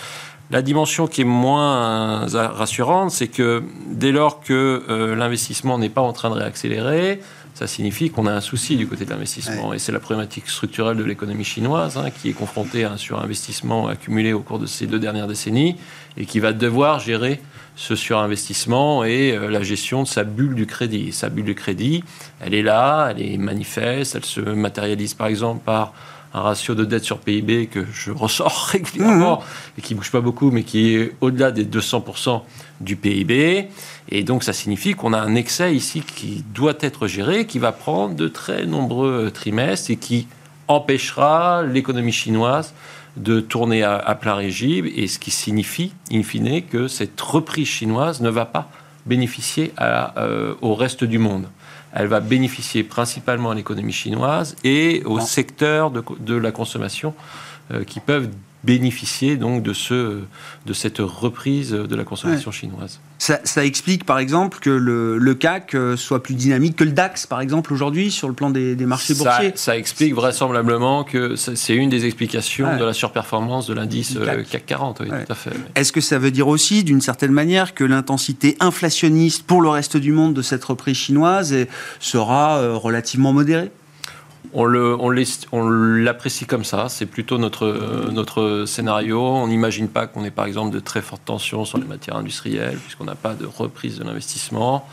[0.50, 5.90] La dimension qui est moins euh, rassurante, c'est que dès lors que euh, l'investissement n'est
[5.90, 7.20] pas en train de réaccélérer,
[7.54, 9.74] ça signifie qu'on a un souci du côté de l'investissement.
[9.74, 13.88] Et c'est la problématique structurelle de l'économie chinoise hein, qui est confrontée à un surinvestissement
[13.88, 15.76] accumulé au cours de ces deux dernières décennies
[16.16, 17.42] et qui va devoir gérer
[17.76, 21.12] ce surinvestissement et euh, la gestion de sa bulle du crédit.
[21.12, 22.04] Sa bulle du crédit,
[22.40, 25.94] elle est là, elle est manifeste, elle se matérialise par exemple par
[26.38, 29.44] un ratio de dette sur PIB que je ressors régulièrement
[29.78, 32.42] et qui bouge pas beaucoup, mais qui est au-delà des 200%
[32.82, 33.68] du PIB.
[34.10, 37.72] Et donc, ça signifie qu'on a un excès ici qui doit être géré, qui va
[37.72, 40.28] prendre de très nombreux trimestres et qui
[40.68, 42.74] empêchera l'économie chinoise
[43.16, 47.68] de tourner à, à plein régime, et ce qui signifie, in fine, que cette reprise
[47.68, 48.70] chinoise ne va pas
[49.08, 51.48] bénéficier à, euh, au reste du monde.
[52.00, 57.16] Elle va bénéficier principalement à l'économie chinoise et au secteur de, de la consommation
[57.72, 58.30] euh, qui peuvent
[58.68, 60.20] bénéficier donc de, ce,
[60.66, 63.00] de cette reprise de la consommation chinoise.
[63.18, 66.92] Ça, ça explique par exemple que le, le CAC euh, soit plus dynamique que le
[66.92, 69.52] DAX, par exemple, aujourd'hui, sur le plan des, des marchés Ça, boursiers.
[69.56, 72.78] ça explique vraisemblablement que c'est une des explications Ouais.
[72.78, 74.50] de la surperformance de l'indice euh, CAC.
[74.50, 74.66] CAC.
[74.68, 75.24] 40, oui, Ouais.
[75.26, 75.52] tout à fait.
[75.76, 79.96] Est-ce que ça veut dire aussi, d'une certaine manière, que l'intensité inflationniste pour le reste
[79.98, 81.56] du monde de cette reprise chinoise
[82.00, 83.72] sera euh, relativement modérée?
[84.54, 89.22] On l'apprécie comme ça, c'est plutôt notre, euh, notre scénario.
[89.22, 92.78] On n'imagine pas qu'on ait par exemple de très fortes tensions sur les matières industrielles,
[92.78, 94.88] puisqu'on n'a pas de reprise de l'investissement.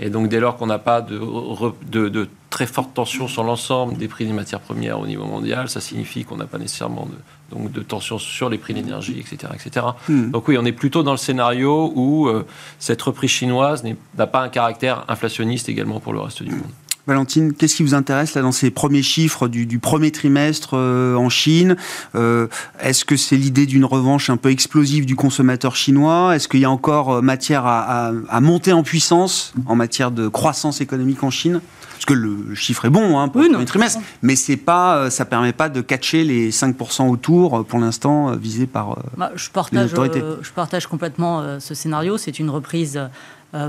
[0.00, 3.44] Et donc dès lors qu'on n'a pas de, re- de- de très fortes tensions sur
[3.44, 7.06] l'ensemble des prix des matières premières au niveau mondial, ça signifie qu'on n'a pas nécessairement
[7.06, 9.86] de, donc de tensions sur les prix de l'énergie, etc., etc.
[10.08, 10.30] Hmm.
[10.32, 12.44] Donc oui, on est plutôt dans le scénario où euh,
[12.80, 13.84] cette reprise chinoise
[14.18, 16.62] n'a pas un caractère inflationniste également pour le reste du monde.
[17.06, 21.16] Valentine, qu'est-ce qui vous intéresse là dans ces premiers chiffres du, du premier trimestre euh,
[21.16, 21.76] en Chine?
[22.14, 22.46] Euh,
[22.80, 26.34] Est-ce que c'est l'idée d'une revanche un peu explosive du consommateur chinois?
[26.34, 30.10] Est-ce qu'il y a encore euh, matière à, à- à monter en puissance en matière
[30.12, 31.60] de croissance économique en Chine?
[31.92, 34.56] Parce que le chiffre est bon hein, pour Oui, le non, premier trimestre, mais c'est
[34.56, 38.98] pas, ça permet pas de catcher les 5% autour, pour l'instant, visés par...
[39.16, 40.22] Bah, je, partage, autorités.
[40.42, 42.18] je partage complètement ce scénario.
[42.18, 43.00] C'est une reprise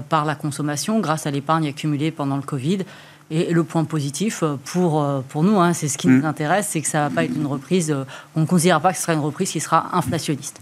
[0.09, 2.79] par la consommation grâce à l'épargne accumulée pendant le Covid.
[3.31, 6.19] Et, le point positif euh, pour, euh, pour nous, hein, c'est ce qui Mm.
[6.19, 8.03] nous intéresse, c'est que ça ne va pas être une reprise, euh,
[8.35, 10.61] on ne considère pas que ce sera une reprise qui sera inflationniste.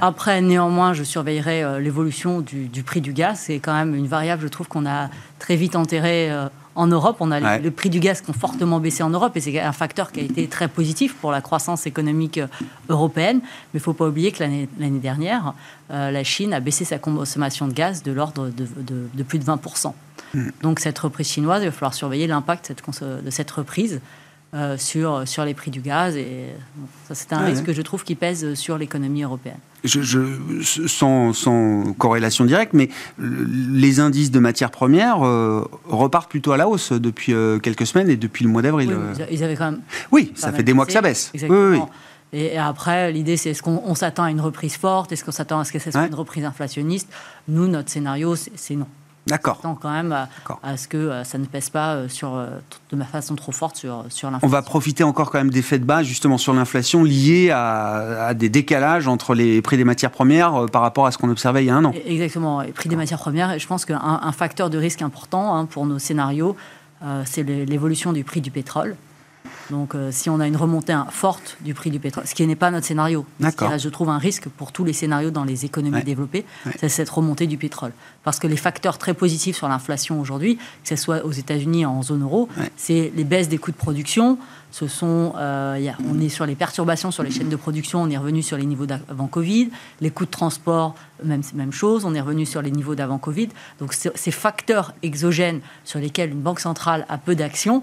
[0.00, 3.40] Après, néanmoins, je surveillerai l'évolution du, du prix du gaz.
[3.46, 6.30] C'est quand même une variable, je trouve, qu'on a très vite enterrée
[6.78, 7.16] en Europe.
[7.20, 7.58] On a Ouais.
[7.60, 10.20] le prix du gaz qui ont fortement baissé en Europe et c'est un facteur qui
[10.20, 12.46] a été très positif pour la croissance économique euh,
[12.88, 13.40] européenne.
[13.42, 15.54] Mais il ne faut pas oublier que l'année dernière,
[15.90, 19.38] euh, la Chine a baissé sa consommation de gaz de l'ordre de, de- de plus
[19.38, 19.92] de 20%.
[20.62, 22.72] Donc cette reprise chinoise, il va falloir surveiller l'impact
[23.24, 24.00] de cette reprise
[24.54, 26.16] euh, sur, sur les prix du gaz.
[26.16, 27.66] Et bon, ça, c'est un Ouais, risque ouais.
[27.66, 29.58] que je trouve qui pèse sur l'économie européenne.
[29.84, 32.88] Je, je- sans, sans corrélation directe, mais
[33.18, 38.08] les indices de matières premières euh, repartent plutôt à la hausse depuis euh, quelques semaines
[38.10, 38.88] et depuis le mois d'avril.
[38.90, 39.26] Oui, euh.
[39.30, 39.80] ils avaient quand même
[40.12, 41.30] Oui, ça fait des mois que ça baisse.
[41.34, 41.70] Exactement.
[41.70, 41.82] oui, oui.
[42.34, 45.12] Et, après, l'idée, c'est est-ce qu'on on s'attend à une reprise forte?
[45.12, 46.08] Est-ce qu'on s'attend à ce que ce soit Ouais.
[46.08, 47.08] une reprise inflationniste?
[47.48, 48.86] Nous, notre scénario, c'est non.
[49.28, 49.60] D'accord.
[49.64, 50.12] On quand même
[50.62, 52.48] à, ce que euh, ça ne pèse pas euh, sur, euh,
[52.90, 54.48] de ma façon trop forte sur, sur On l'inflation.
[54.48, 58.48] va profiter encore quand même d'effets de bas justement sur l'inflation liés à, à des
[58.48, 61.70] décalages entre les prix des matières premières par rapport à ce qu'on observait il y
[61.70, 61.92] a un an.
[61.94, 63.52] Et- Exactement, les prix des matières premières.
[63.52, 66.56] Et je pense qu'un un facteur de risque important hein, pour nos scénarios,
[67.04, 68.96] euh, c'est l'é- l'évolution du prix du pétrole.
[69.70, 72.56] Donc, euh, si on a une remontée forte du prix du pétrole, ce qui n'est
[72.56, 75.44] pas notre scénario, ce qui reste, je trouve, un risque pour tous les scénarios dans
[75.44, 76.02] les économies Ouais.
[76.02, 76.72] développées, Ouais.
[76.78, 77.92] c'est cette remontée du pétrole.
[78.24, 82.02] Parce que les facteurs très positifs sur l'inflation aujourd'hui, que ce soit aux États-Unis en
[82.02, 82.70] zone euro, Ouais.
[82.76, 84.38] c'est les baisses des coûts de production.
[84.70, 87.56] Ce sont, euh, il y a- on est sur les perturbations sur les chaînes de
[87.56, 89.70] production, on est revenu sur les niveaux d'avant Covid.
[90.02, 93.48] Les coûts de transport, même, même chose, on est revenu sur les niveaux d'avant Covid.
[93.80, 97.82] Donc ce- ces facteurs exogènes sur lesquels une banque centrale a peu d'action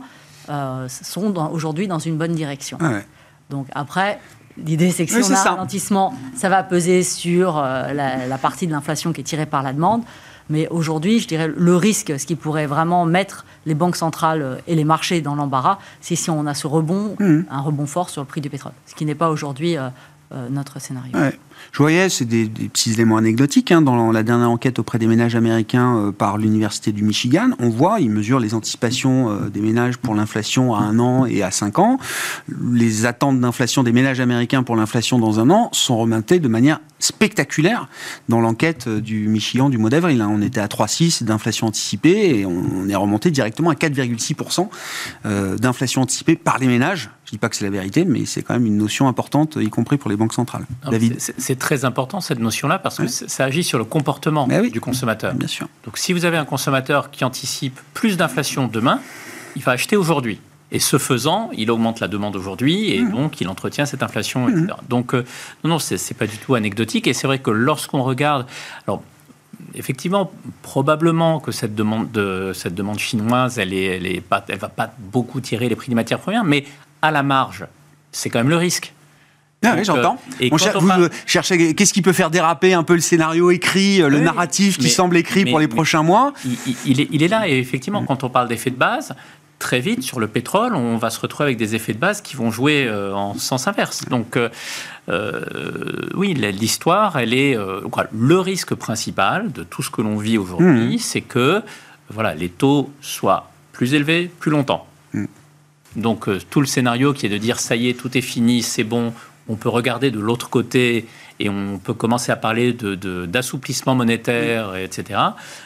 [0.49, 2.77] euh, sont aujourd'hui dans une bonne direction.
[2.81, 3.05] Ah ouais.
[3.49, 4.19] Donc après,
[4.57, 5.49] l'idée c'est que si Oui, on a ça.
[5.49, 9.45] un ralentissement, ça va peser sur euh, la, la partie de l'inflation qui est tirée
[9.45, 10.03] par la demande.
[10.47, 14.55] Mais aujourd'hui, je dirais le risque, ce qui pourrait vraiment mettre les banques centrales euh,
[14.67, 17.45] et les marchés dans l'embarras, c'est si on a ce rebond, Mhm.
[17.49, 19.89] un rebond fort sur le prix du pétrole, ce qui n'est pas aujourd'hui euh,
[20.33, 21.17] euh, notre scénario.
[21.17, 21.39] Ouais.
[21.71, 23.71] Je voyais, c'est des, des petits éléments anecdotiques.
[23.71, 27.69] hein, dans la dernière enquête auprès des ménages américains euh, par l'Université du Michigan, on
[27.69, 31.51] voit, ils mesurent les anticipations euh, des ménages pour l'inflation à un an et à
[31.51, 31.97] cinq ans.
[32.47, 36.79] Les attentes d'inflation des ménages américains pour l'inflation dans un an sont remontées de manière
[37.05, 37.87] spectaculaire
[38.29, 40.21] dans l'enquête euh, du Michigan du mois d'avril.
[40.21, 40.29] hein.
[40.31, 44.67] On était à 3,6 d'inflation anticipée et on est remonté directement à 4,6%
[45.25, 47.09] euh, d'inflation anticipée par les ménages.
[47.25, 49.69] Je dis pas que c'est la vérité, mais c'est quand même une notion importante, y
[49.69, 50.65] compris pour les banques centrales.
[50.89, 54.69] David c'est- très important cette notion-là parce que ça agit sur le comportement oui.
[54.71, 55.33] du consommateur.
[55.33, 55.67] Bien sûr.
[55.85, 58.99] Donc si vous avez un consommateur qui anticipe plus d'inflation demain,
[59.55, 60.39] il va acheter aujourd'hui.
[60.71, 64.67] Et ce faisant, il augmente la demande aujourd'hui et donc il entretient cette inflation, etc.
[64.89, 65.23] Donc euh,
[65.63, 67.05] non, non, c'est pas du tout anecdotique.
[67.07, 68.45] Et c'est vrai que lorsqu'on regarde,
[68.87, 69.01] alors
[69.75, 70.31] effectivement,
[70.63, 74.69] probablement que cette demande, de, cette demande chinoise, elle est, elle est pas, elle va
[74.69, 76.65] pas beaucoup tirer les prix des matières premières, mais
[77.01, 77.65] à la marge,
[78.11, 78.91] c'est quand même le risque.
[79.63, 80.19] Ah oui, j'entends.
[80.41, 84.01] euh, cher- parle- euh, cherchez qu'est-ce qui peut faire déraper un peu le scénario écrit,
[84.01, 86.33] euh, le Oui, narratif qui mais- semble écrit mais- pour les mais- prochains mois?
[86.45, 87.47] il, il- il est, il est là.
[87.47, 89.15] Et effectivement, quand on parle d'effet de base,
[89.59, 92.35] très vite, sur le pétrole, on va se retrouver avec des effets de base qui
[92.35, 94.05] vont jouer euh, en sens inverse.
[94.09, 94.49] Donc, euh,
[95.09, 97.55] euh, oui, l'histoire, elle est.
[97.55, 101.61] euh, le risque principal de tout ce que l'on vit aujourd'hui, c'est que
[102.09, 104.87] voilà, les taux soient plus élevés plus longtemps.
[105.13, 105.25] Mm.
[105.95, 108.83] Donc, tout le scénario qui est de dire ça y est, tout est fini, c'est
[108.83, 109.13] bon,
[109.47, 111.07] on peut regarder de l'autre côté
[111.39, 115.19] et on peut commencer à parler de- de- d'assouplissement monétaire, etc.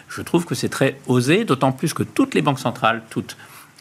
[0.08, 3.38] Je trouve que c'est très osé, d'autant plus que toutes les banques centrales, toutes,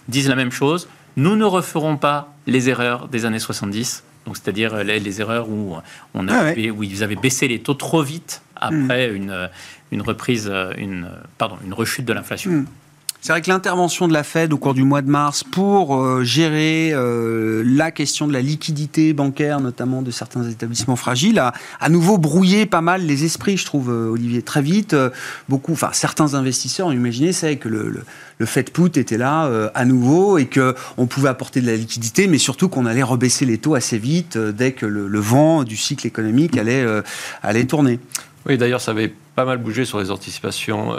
[0.08, 0.88] disent la même chose.
[1.16, 5.76] Nous ne referons pas les erreurs des années 70, donc c'est-à-dire les, les erreurs où,
[6.14, 6.70] on a, Ah ouais.
[6.70, 9.48] où ils avaient baissé les taux trop vite après une,
[9.90, 12.50] une reprise, une, pardon, une rechute de l'inflation.
[12.50, 12.66] Mm.
[13.20, 16.22] C'est vrai que l'intervention de la Fed au cours du mois de mars pour euh,
[16.22, 21.88] gérer euh, la question de la liquidité bancaire, notamment de certains établissements fragiles, a à
[21.88, 24.42] nouveau brouillé pas mal les esprits, je trouve, euh, Olivier.
[24.42, 24.94] Très vite,
[25.48, 28.04] beaucoup, enfin certains investisseurs ont imaginé c'est que le,
[28.44, 32.38] Fed put était là à nouveau et que on pouvait apporter de la liquidité, mais
[32.38, 36.06] surtout qu'on allait rebaisser les taux assez vite dès que le, le vent du cycle
[36.06, 36.86] économique allait,
[37.42, 37.98] allait tourner.
[38.46, 40.94] Oui, d'ailleurs, ça avait pas mal bougé sur les anticipations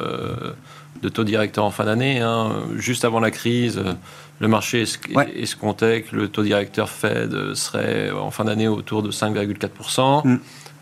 [1.02, 2.20] de taux directeurs en fin d'année.
[2.20, 2.64] hein.
[2.78, 3.94] Juste avant la crise, euh,
[4.40, 5.32] le marché es- Ouais.
[5.36, 10.24] escomptait que le taux directeur Fed euh, serait en fin d'année autour de 5,4%.
[10.26, 10.38] Mm.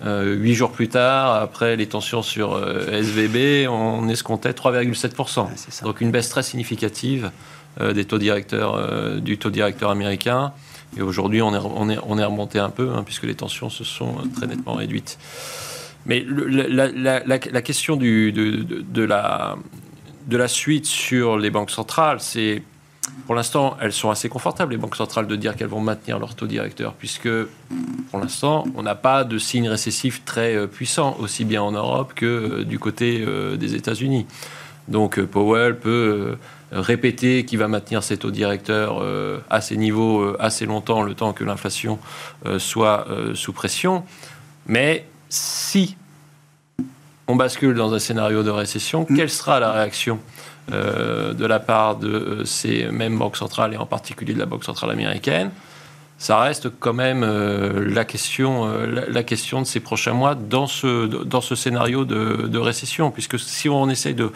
[0.06, 2.60] Huit jours plus tard, après les tensions sur
[2.92, 5.48] SVB, on escomptait 3,7%.
[5.84, 7.32] Donc une baisse très significative
[7.82, 10.54] des taux directeurs, du taux directeur américain.
[10.98, 13.72] Et aujourd'hui, on est, on, est, on est remonté un peu, hein, puisque les tensions
[13.72, 15.18] se sont très nettement réduites.
[16.06, 19.56] Mais la, la, la, question du, de, de, la,
[20.28, 22.62] de la suite sur les banques centrales, c'est
[23.26, 26.36] pour l'instant, elles sont assez confortables, les banques centrales, de dire qu'elles vont maintenir leur
[26.36, 27.30] taux directeur, puisque
[28.10, 32.14] pour l'instant, on n'a pas de signe récessif très euh, puissant, aussi bien en Europe
[32.16, 34.26] que euh, du côté euh, des États-Unis.
[34.88, 36.38] Donc Powell peut
[36.72, 39.04] répéter qu'il va maintenir ses taux directeurs
[39.50, 42.00] à ces niveaux assez longtemps, le temps que l'inflation
[42.58, 44.06] soit sous pression.
[44.66, 45.98] Mais si
[47.28, 49.16] on bascule dans un scénario de récession, mm.
[49.16, 50.20] quelle sera la réaction
[50.72, 54.46] euh, de la part de euh, ces mêmes banques centrales et en particulier de la
[54.46, 55.52] Banque centrale américaine?
[56.18, 61.06] Ça reste quand même euh, la, question, la, question de ces prochains mois dans ce,
[61.06, 63.12] dans ce scénario de, récession.
[63.12, 64.32] Puisque si on essaye de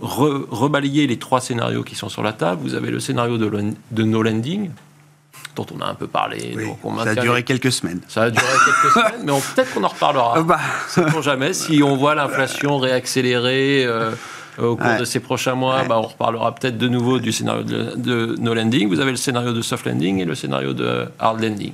[0.00, 3.50] rebalayer les trois scénarios qui sont sur la table, vous avez le scénario de,
[3.90, 4.70] de no lending,
[5.58, 6.56] dont on a un peu parlé.
[7.02, 8.00] ça a duré quelques semaines.
[8.08, 10.40] Ça a duré quelques semaines, mais peut-être qu'on en reparlera.
[10.42, 10.58] Bah.
[10.88, 11.52] C'est pour jamais.
[11.52, 14.12] Si on voit l'inflation réaccélérer euh,
[14.58, 18.36] au cours de ces prochains mois, bah, on reparlera peut-être de nouveau du scénario de,
[18.38, 18.88] no landing.
[18.88, 21.72] Vous avez le scénario de soft landing et le scénario de hard landing.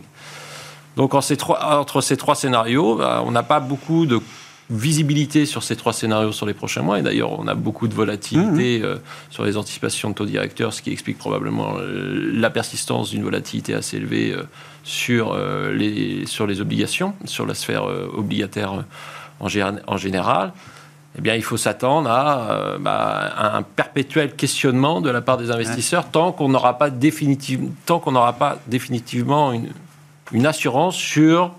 [0.97, 4.20] Donc en ces trois, entre ces trois scénarios, bah, on n'a pas beaucoup de
[4.70, 6.98] visibilité sur ces trois scénarios sur les prochains mois.
[6.98, 8.85] Et d'ailleurs, on a beaucoup de volatilité mmh.
[8.85, 8.96] euh,
[9.31, 13.74] sur les anticipations de taux directeurs, ce qui explique probablement euh, la persistance d'une volatilité
[13.74, 14.42] assez élevée euh,
[14.83, 15.35] sur,
[15.72, 18.85] les, sur les obligations, sur la sphère obligataire
[19.40, 19.48] en,
[19.87, 20.53] en, général.
[21.16, 26.11] Eh bien, il faut s'attendre à, bah, un perpétuel questionnement de la part des investisseurs
[26.11, 26.90] tant qu'on n'aura pas,
[27.87, 29.70] tant pas définitivement une,
[30.33, 31.53] une assurance sur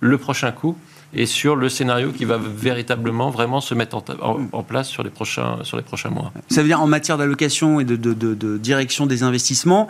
[0.00, 0.76] le prochain coup
[1.14, 5.58] et sur le scénario qui va véritablement vraiment se mettre en, place sur les, prochains,
[5.62, 6.32] sur les prochains mois.
[6.48, 9.88] Ça veut dire en matière d'allocation et de, de, direction des investissements,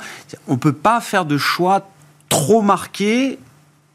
[0.48, 1.88] on ne peut pas faire de choix
[2.28, 3.38] trop marqués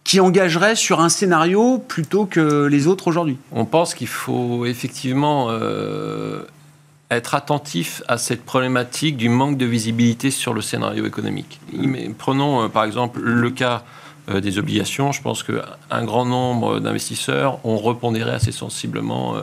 [0.04, 5.48] qui engagerait sur un scénario plutôt que les autres aujourd'hui On pense qu'il faut effectivement
[5.50, 6.42] euh,
[7.12, 11.60] être attentif à cette problématique du manque de visibilité sur le scénario économique.
[12.18, 13.84] Prenons euh, par exemple le cas
[14.30, 15.12] euh, des obligations.
[15.12, 19.42] Je pense qu'un grand nombre d'investisseurs ont repondéré assez sensiblement euh,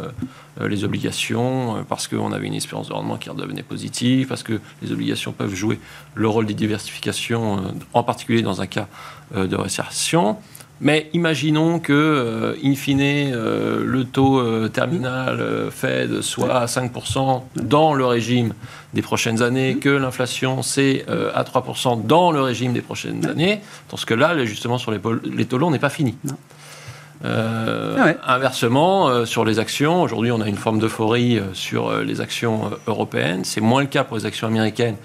[0.60, 4.60] euh, les obligations parce qu'on avait une espérance de rendement qui redevenait positive, parce que
[4.82, 5.80] les obligations peuvent jouer
[6.14, 8.86] le rôle des diversifications, en particulier dans un cas
[9.34, 10.36] de récession.
[10.80, 17.42] Mais imaginons que, euh, in fine, euh, le taux euh, terminal Fed soit à 5%
[17.56, 18.52] dans le régime
[18.92, 23.60] des prochaines années, que l'inflation c'est à 3% dans le régime des prochaines années.
[23.90, 26.14] Dans ce cas-là, l'ajustement sur les, les taux longs n'est pas fini.
[27.24, 32.02] Euh, ah Inversement, euh, sur les actions, aujourd'hui on a une forme d'euphorie euh, sur
[32.02, 33.44] les actions européennes.
[33.44, 34.96] C'est moins le cas pour les actions américaines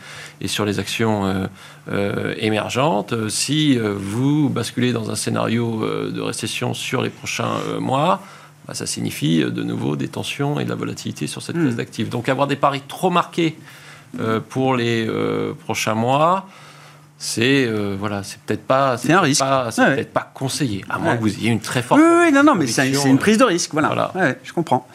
[0.42, 1.48] et sur les actions
[2.38, 3.30] émergentes.
[3.30, 8.22] Si vous basculez dans un scénario de récession sur les prochains mois,
[8.68, 11.64] bah, ça signifie de nouveau des tensions et de la volatilité sur cette hmm.
[11.64, 12.10] classe d'actifs.
[12.10, 13.58] Donc avoir des paris trop marqués
[14.50, 15.08] pour les
[15.66, 16.48] prochains mois,
[17.24, 21.16] c'est euh, voilà, c'est peut-être pas, c'est un risque, c'est peut-être pas conseillé, à moins
[21.16, 22.02] que vous ayez une très forte.
[22.02, 24.12] Oui, oui non, non, mais c'est une prise de risque, voilà.
[24.44, 24.88] je comprends.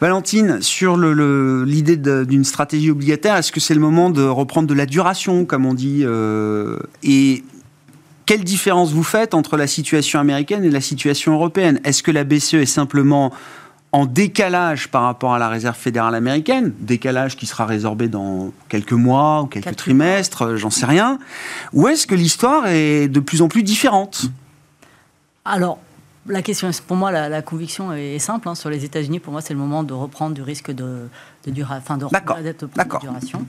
[0.00, 4.86] Valentine, sur l'idée d'une stratégie obligataire, est-ce que c'est le moment de reprendre de la
[4.86, 7.44] duration, comme on dit, euh, et
[8.24, 11.78] quelle différence vous faites entre la situation américaine et la situation européenne?
[11.84, 13.34] Est-ce que la BCE est simplement
[13.92, 18.92] en décalage par rapport à la réserve fédérale américaine, décalage qui sera résorbé dans quelques
[18.92, 21.18] mois ou quelques trimestres, euh, j'en sais rien,
[21.72, 24.26] ou est-ce que l'histoire est de plus en plus différente?
[25.44, 25.78] Alors,
[26.26, 28.48] la question, pour moi, la, conviction est simple.
[28.48, 28.54] Hein.
[28.54, 31.08] Sur les États-Unis, pour moi, c'est le moment de reprendre du risque de,
[31.46, 33.46] de, dura, enfin, de, de duration.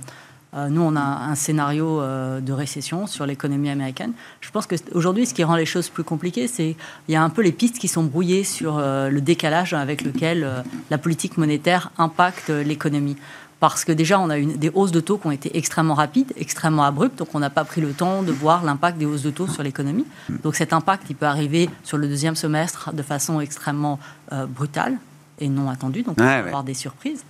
[0.54, 4.14] Euh, nous, on a un scénario euh, de récession sur l'économie américaine.
[4.40, 7.30] Je pense qu'aujourd'hui, ce qui rend les choses plus compliquées, c'est qu'il y a un
[7.30, 11.92] peu les pistes qui sont brouillées sur euh, le décalage avec lequel la politique monétaire
[11.98, 13.18] impacte l'économie.
[13.60, 16.32] Parce que déjà, on a eu des hausses de taux qui ont été extrêmement rapides,
[16.38, 19.32] extrêmement abruptes, donc on n'a pas pris le temps de voir l'impact des hausses de
[19.32, 20.06] taux sur l'économie.
[20.44, 24.00] Donc cet impact, il peut arriver sur le deuxième semestre de façon extrêmement
[24.50, 24.98] brutale
[25.40, 27.24] et non attendue, donc on peut avoir des surprises.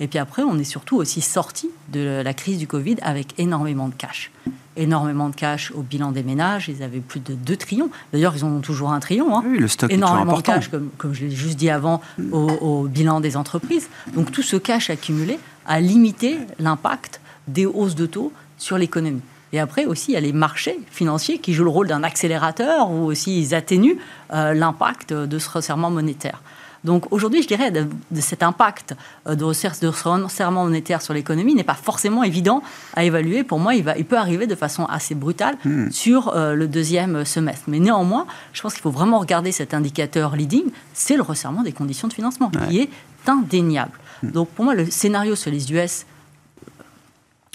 [0.00, 3.88] Et puis après, on est surtout aussi sorti de la crise du Covid avec énormément
[3.88, 4.30] de cash.
[4.76, 6.68] Énormément de cash au bilan des ménages.
[6.68, 7.90] Ils avaient plus de 2 trillions.
[8.12, 9.36] D'ailleurs, ils en ont toujours un trillion.
[9.36, 9.42] Hein.
[9.46, 12.00] Oui, le stock énormément est de cash, comme, comme je l'ai juste dit avant,
[12.32, 13.90] au, au bilan des entreprises.
[14.14, 19.22] Donc tout ce cash accumulé a limité l'impact des hausses de taux sur l'économie.
[19.52, 22.90] Et après aussi, il y a les marchés financiers qui jouent le rôle d'un accélérateur
[22.90, 23.98] ou aussi ils atténuent
[24.32, 26.40] euh, l'impact de ce resserrement monétaire.
[26.84, 27.86] Donc aujourd'hui, je dirais, de,
[28.20, 28.94] cet impact
[29.26, 32.62] euh, de, resserrement monétaire sur l'économie n'est pas forcément évident
[32.94, 33.44] à évaluer.
[33.44, 35.90] Pour moi, il, va, il peut arriver de façon assez brutale hmm.
[35.90, 37.64] sur euh, le deuxième semestre.
[37.68, 41.72] Mais néanmoins, je pense qu'il faut vraiment regarder cet indicateur leading, c'est le resserrement des
[41.72, 42.90] conditions de financement, qui est
[43.26, 43.98] indéniable.
[44.22, 44.30] Hmm.
[44.30, 46.06] Donc pour moi, le scénario sur les US,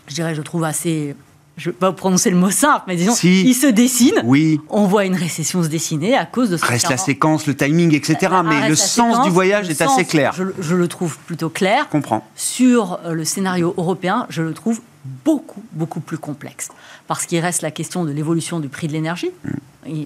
[0.07, 1.15] je dirais, je trouve assez
[1.57, 4.21] je ne vais pas prononcer le mot simple, mais disons, il se dessine.
[4.23, 4.61] Oui.
[4.69, 7.95] On voit une récession se dessiner à cause de ce Reste la séquence, le timing,
[7.95, 8.31] etc.
[8.45, 10.33] mais le sens du voyage est assez clair.
[10.37, 11.85] Je, je, le trouve plutôt clair.
[11.87, 12.25] Je comprends.
[12.35, 14.81] Sur euh, le scénario européen, je le trouve
[15.25, 16.69] beaucoup, beaucoup plus complexe.
[17.07, 19.31] Parce qu'il reste la question de l'évolution du prix de l'énergie.
[19.43, 19.49] Mm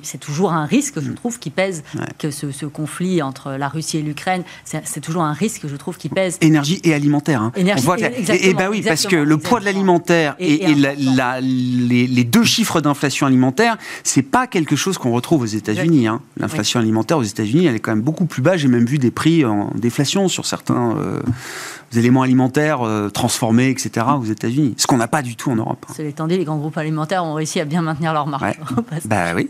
[0.03, 1.15] c'est toujours un risque, je mm.
[1.15, 1.83] trouve, qui pèse,
[2.17, 6.09] que ce, conflit entre la Russie et l'Ukraine, c'est toujours un risque, je trouve, qui
[6.09, 6.37] pèse.
[6.41, 7.41] Énergie et alimentaire.
[7.41, 7.51] Hein.
[7.55, 7.85] Énergie
[8.29, 13.27] et, et, bah oui, parce que le poids de l'alimentaire et, les, deux chiffres d'inflation
[13.27, 16.07] alimentaire, c'est pas quelque chose qu'on retrouve aux États-Unis.
[16.07, 16.21] Hein.
[16.37, 18.57] L'inflation alimentaire aux États-Unis, elle est quand même beaucoup plus bas.
[18.57, 20.95] J'ai même vu des prix en déflation sur certains.
[20.97, 21.21] Euh,
[21.97, 24.75] éléments alimentaires euh, transformés, etc., aux États-Unis.
[24.77, 25.85] Ce qu'on n'a pas du tout en Europe.
[25.93, 28.59] C'est l'étendue, les grands groupes alimentaires ont réussi à bien maintenir leur marge.
[29.05, 29.49] bah oui.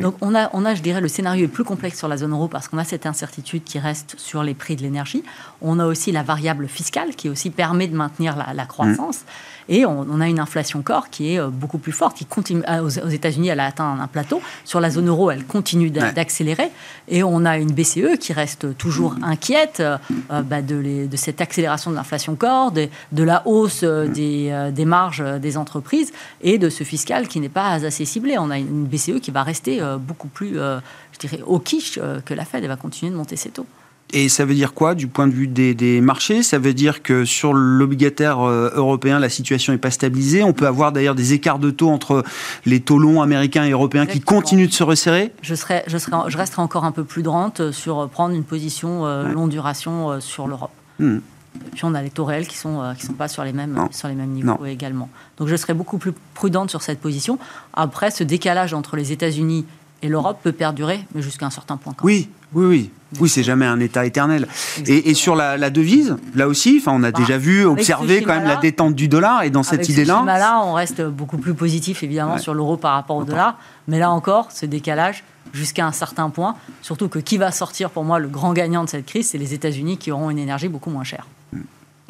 [0.00, 2.32] Donc on a, on a, je dirais, le scénario est plus complexe sur la zone
[2.32, 5.22] euro parce qu'on a cette incertitude qui reste sur les prix de l'énergie.
[5.62, 9.20] On a aussi la variable fiscale qui aussi permet de maintenir la, croissance.
[9.20, 9.59] Mmh.
[9.70, 12.16] Et on, a une inflation corps qui est euh, beaucoup plus forte.
[12.16, 14.42] Qui continue, euh, aux, États-Unis, elle a atteint un plateau.
[14.64, 16.70] Sur la zone euro, elle continue d'accélérer.
[17.06, 19.96] Et on a une BCE qui reste toujours inquiète euh,
[20.42, 25.22] bah, de, de, cette accélération de l'inflation corps, de, de, la hausse des, des, marges
[25.40, 26.12] des entreprises
[26.42, 28.36] et de ce fiscal qui n'est pas assez ciblé.
[28.38, 32.44] On a une BCE qui va rester beaucoup plus, je dirais, au quiche que la
[32.44, 32.64] Fed.
[32.64, 33.66] Elle va continuer de monter ses taux.
[34.12, 36.42] Et ça veut dire quoi du point de vue des, marchés?
[36.42, 40.42] Ça veut dire que sur l'obligataire euh, européen, la situation n'est pas stabilisée.
[40.42, 42.24] On peut avoir d'ailleurs des écarts de taux entre
[42.66, 45.32] les taux longs américains et européens qui continuent de se resserrer.
[45.42, 49.04] Je, serais, je, serais, je resterai encore un peu plus prudente sur prendre une position
[49.04, 50.70] euh, longue duration euh, sur l'Europe.
[50.98, 51.18] Hmm.
[51.66, 53.52] Et puis on a les taux réels qui ne sont, qui sont pas sur les
[53.52, 55.08] mêmes, sur les mêmes niveaux également.
[55.36, 57.38] Donc je serais beaucoup plus prudente sur cette position.
[57.74, 59.66] Après, ce décalage entre les États-Unis
[60.02, 61.94] et l'Europe peut perdurer, mais jusqu'à un certain point.
[62.02, 62.90] oui, oui, oui.
[63.18, 64.46] Oui, c'est jamais un état éternel.
[64.86, 68.44] Et, sur la, devise, là aussi, enfin, on a bah, déjà vu, observé quand même
[68.44, 69.42] la détente du dollar.
[69.42, 73.16] Et dans cette idée-là, là, on reste beaucoup plus positif évidemment sur l'euro par rapport
[73.16, 73.58] au dollar.
[73.88, 76.54] Mais là encore, ce décalage jusqu'à un certain point.
[76.82, 79.54] Surtout que qui va sortir pour moi le grand gagnant de cette crise, c'est les
[79.54, 81.60] États-Unis qui auront une énergie beaucoup moins chère mm.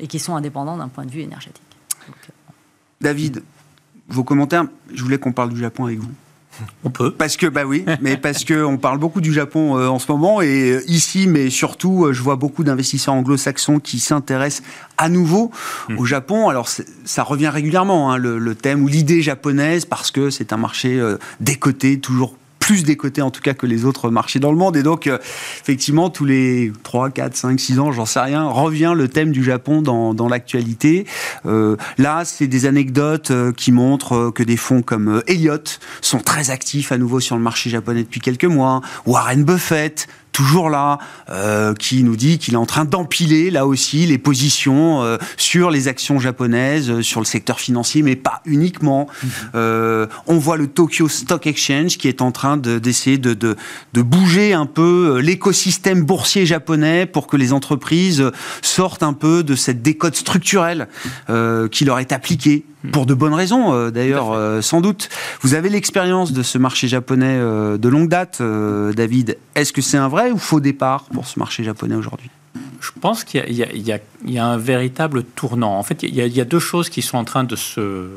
[0.00, 1.62] et qui sont indépendants d'un point de vue énergétique.
[3.00, 3.42] David,
[4.08, 4.66] vos commentaires.
[4.92, 6.10] Je voulais qu'on parle du Japon avec vous.
[6.84, 7.12] On peut.
[7.12, 10.40] Parce que, bah oui, mais parce qu'on parle beaucoup du Japon euh, en ce moment,
[10.42, 14.66] et euh, ici, mais surtout, euh, je vois beaucoup d'investisseurs anglo-saxons qui s'intéressent
[14.98, 15.50] à nouveau
[15.88, 15.98] hmm.
[15.98, 16.48] au Japon.
[16.48, 16.68] Alors,
[17.04, 21.00] ça revient régulièrement, hein, le, thème ou l'idée japonaise, parce que c'est un marché
[21.40, 22.36] décoté, toujours
[22.70, 24.76] plus décoté en tout cas que les autres marchés dans le monde.
[24.76, 25.18] Et donc, euh,
[25.60, 29.42] effectivement, tous les 3, 4, 5, 6 ans, j'en sais rien, revient le thème du
[29.42, 31.04] Japon dans, dans l'actualité.
[31.46, 36.50] Euh, là, c'est des anecdotes euh, qui montrent que des fonds comme Elliott sont très
[36.50, 38.82] actifs à nouveau sur le marché japonais depuis quelques mois.
[39.04, 44.06] Warren Buffett, toujours là, euh, qui nous dit qu'il est en train d'empiler là aussi
[44.06, 49.08] les positions euh, sur les actions japonaises, euh, sur le secteur financier, mais pas uniquement.
[49.22, 50.08] Mhm.
[50.26, 53.56] on voit le Tokyo Stock Exchange qui est en train d'essayer de, de,
[53.92, 58.24] de, bouger un peu l'écosystème boursier japonais pour que les entreprises
[58.62, 60.88] sortent un peu de cette décote structurelle
[61.70, 65.08] qui leur est appliquée pour de bonnes raisons, euh, d'ailleurs, euh, sans doute.
[65.42, 69.36] Vous avez l'expérience de ce marché japonais euh, de longue date, David.
[69.54, 72.30] Est-ce que c'est un vrai ou faux départ pour ce marché japonais aujourd'hui?
[72.80, 75.78] Je pense qu'il y, a un véritable tournant.
[75.78, 78.08] En fait, il y, a, deux choses qui sont en train de se,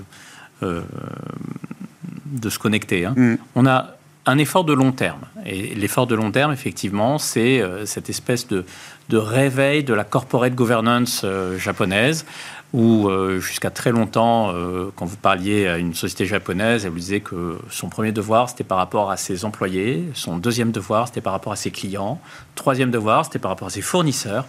[0.62, 3.06] de se connecter.
[3.06, 3.14] Hein.
[3.18, 3.36] Mm.
[3.56, 5.20] On a un effort de long terme.
[5.46, 8.64] Et l'effort de long terme, effectivement, c'est cette espèce de,
[9.10, 11.26] de, réveil de la corporate governance
[11.58, 12.26] japonaise
[12.74, 17.00] où euh, jusqu'à très longtemps, euh, quand vous parliez à une société japonaise, elle vous
[17.00, 21.22] disait que son premier devoir, c'était par rapport à ses employés, son deuxième devoir, c'était
[21.22, 22.20] par rapport à ses clients,
[22.56, 24.46] troisième devoir, c'était par rapport à ses fournisseurs.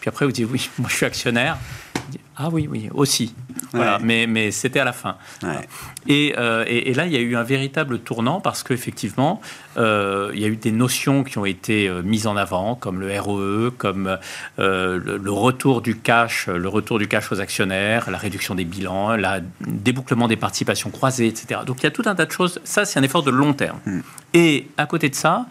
[0.00, 1.58] Puis après, vous dites, oui, moi je suis actionnaire.
[2.36, 3.34] Ah oui, oui, aussi.
[3.72, 5.16] Voilà, mais, mais c'était à la fin.
[6.06, 9.40] Et, euh, et, et, là, il y a eu un véritable tournant parce qu'effectivement,
[9.76, 13.00] euh, il y a eu des notions qui ont été euh, mises en avant, comme
[13.00, 14.18] le ROE, comme
[14.58, 19.16] euh, le, retour du cash, le retour du cash aux actionnaires, la réduction des bilans,
[19.16, 21.60] le débouclement des participations croisées, etc.
[21.66, 22.60] Donc il y a tout un tas de choses.
[22.64, 23.78] Ça, c'est un effort de long terme.
[23.86, 24.00] Hmm.
[24.32, 25.46] Et à côté de ça,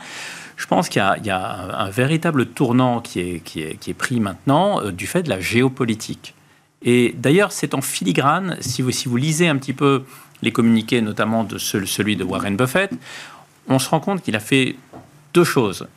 [0.55, 4.19] je pense qu'il y, a un, véritable tournant qui est, qui est, qui est pris
[4.19, 6.35] maintenant du fait de la géopolitique.
[6.83, 10.03] Et d'ailleurs, c'est en filigrane, si vous, si vous lisez un petit peu
[10.41, 12.91] les communiqués, notamment de celui de Warren Buffett,
[13.67, 14.75] on se rend compte qu'il a fait
[15.33, 15.87] deux choses.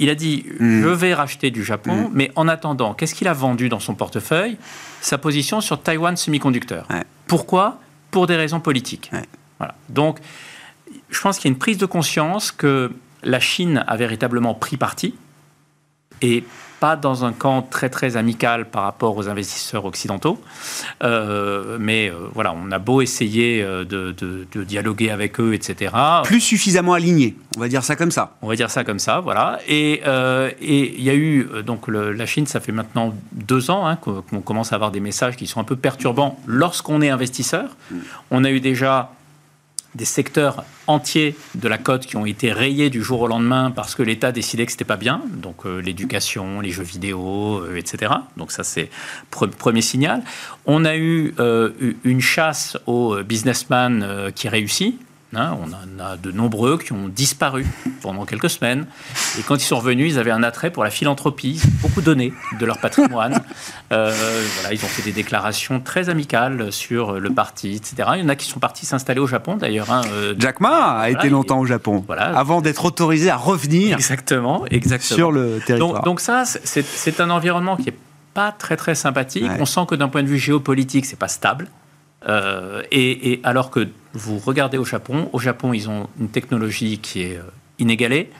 [0.00, 0.82] Il a dit Mm.
[0.82, 4.56] je vais racheter du Japon, mais en attendant, qu'est-ce qu'il a vendu dans son portefeuille?
[5.00, 6.84] Sa position sur Taiwan Semiconductor.
[6.90, 7.04] Ouais.
[7.26, 7.80] Pourquoi?
[8.10, 9.10] Pour des raisons politiques.
[9.12, 9.24] Ouais.
[9.58, 9.74] Voilà.
[9.88, 10.18] Donc,
[11.10, 14.76] je pense qu'il y a une prise de conscience que la Chine a véritablement pris
[14.76, 15.14] parti
[16.22, 16.44] et
[16.80, 20.40] pas dans un camp très très amical par rapport aux investisseurs occidentaux.
[21.02, 25.54] Euh, mais euh, voilà, on a beau essayer euh, de, de- de dialoguer avec eux,
[25.54, 25.92] etc.
[26.24, 28.36] Plus suffisamment aligné, on va dire ça comme ça.
[28.42, 29.58] On va dire ça comme ça, voilà.
[29.68, 33.70] Et euh, et il y a eu, donc le- la Chine, ça fait maintenant deux
[33.70, 37.00] ans hein, qu'on qu'on commence à avoir des messages qui sont un peu perturbants lorsqu'on
[37.02, 37.76] est investisseur.
[38.30, 39.12] On a eu déjà
[39.94, 43.94] des secteurs entiers de la cote qui ont été rayés du jour au lendemain parce
[43.94, 48.12] que l'État décidait que c'était pas bien, donc euh, l'éducation, les jeux vidéo, euh, etc.
[48.36, 48.90] Donc ça c'est
[49.32, 50.22] pre- premier signal.
[50.66, 51.70] On a eu euh,
[52.04, 54.98] une chasse aux businessmen qui réussit.
[55.36, 57.66] Hein, on en a de nombreux qui ont disparu
[58.00, 58.86] pendant quelques semaines.
[59.38, 62.00] Et quand ils sont revenus, ils avaient un attrait pour la philanthropie, ils ont beaucoup
[62.00, 63.42] donné de leur patrimoine.
[63.92, 64.10] Euh,
[64.60, 68.08] voilà, ils ont fait des déclarations très amicales sur le parti, etc.
[68.14, 69.90] Il y en a qui sont partis s'installer au Japon, d'ailleurs.
[69.90, 72.36] hein, euh, Jack Ma a Voilà, été longtemps au Japon, Voilà.
[72.38, 75.16] avant d'être autorisé à revenir exactement, exactement.
[75.16, 75.92] sur le territoire.
[75.94, 77.98] Donc, donc ça, c'est un environnement qui est
[78.32, 79.42] pas très très sympathique.
[79.44, 79.56] Ouais.
[79.60, 81.66] On sent que d'un point de vue géopolitique, c'est pas stable.
[82.28, 86.98] Euh, et, et alors que vous regardez au Japon, au Japon, ils ont une technologie
[86.98, 87.42] qui est euh,
[87.78, 88.30] inégalée.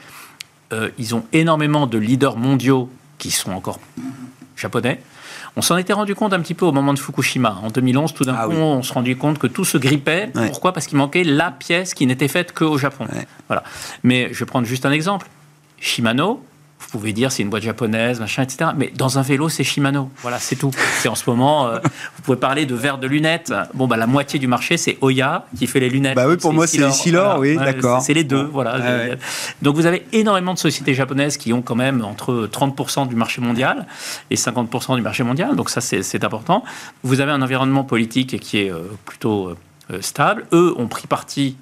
[0.73, 3.79] Euh, ils ont énormément de leaders mondiaux qui sont encore
[4.55, 5.01] japonais.
[5.55, 7.59] On s'en était rendu compte un petit peu au moment de Fukushima.
[7.63, 8.57] En 2011, tout d'un Ah coup, oui.
[8.59, 10.31] on se rendit compte que tout se grippait.
[10.35, 10.47] Ouais.
[10.49, 10.73] Pourquoi?
[10.73, 13.05] Parce qu'il manquait la pièce qui n'était faite qu'au Japon.
[13.11, 13.25] Ouais.
[13.47, 13.63] Voilà.
[14.03, 15.27] Mais je vais prendre juste un exemple.
[15.79, 16.43] Shimano,
[16.79, 18.71] vous pouvez dire c'est une boîte japonaise, machin, etc.
[18.75, 20.09] Mais dans un vélo, c'est Shimano.
[20.21, 20.71] Voilà, c'est tout.
[20.99, 21.79] C'est en ce moment, euh,
[22.15, 23.53] vous pouvez parler de verre de lunettes.
[23.73, 26.15] Bon, bah, la moitié du marché, c'est Oya qui fait les lunettes.
[26.15, 28.01] Bah oui, pour moi, c'est les Silor, oui, d'accord.
[28.01, 28.77] C'est les deux, voilà.
[28.77, 29.17] Ouais, ouais.
[29.61, 33.41] Donc vous avez énormément de sociétés japonaises qui ont quand même entre 30% du marché
[33.41, 33.85] mondial
[34.31, 35.55] et 50% du marché mondial.
[35.55, 36.63] Donc ça, c'est important.
[37.03, 39.49] Vous avez un environnement politique qui est euh, plutôt
[39.91, 40.45] euh, stable.
[40.53, 41.55] Eux ont pris parti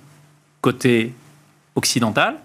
[0.61, 1.13] côté
[1.78, 2.36] occidental.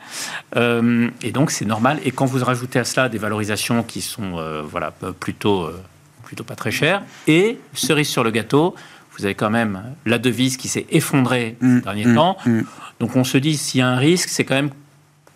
[0.57, 1.99] Euh, et donc c'est normal.
[2.05, 5.81] Et quand vous rajoutez à cela des valorisations qui sont euh, voilà, plutôt, euh,
[6.25, 8.75] plutôt pas très chères, et cerise sur le gâteau,
[9.19, 12.37] vous avez quand même la devise qui s'est effondrée Mm, ces derniers mm, temps.
[12.47, 12.61] mm.
[13.01, 14.71] Donc on se dit, s'il y a un risque, c'est quand même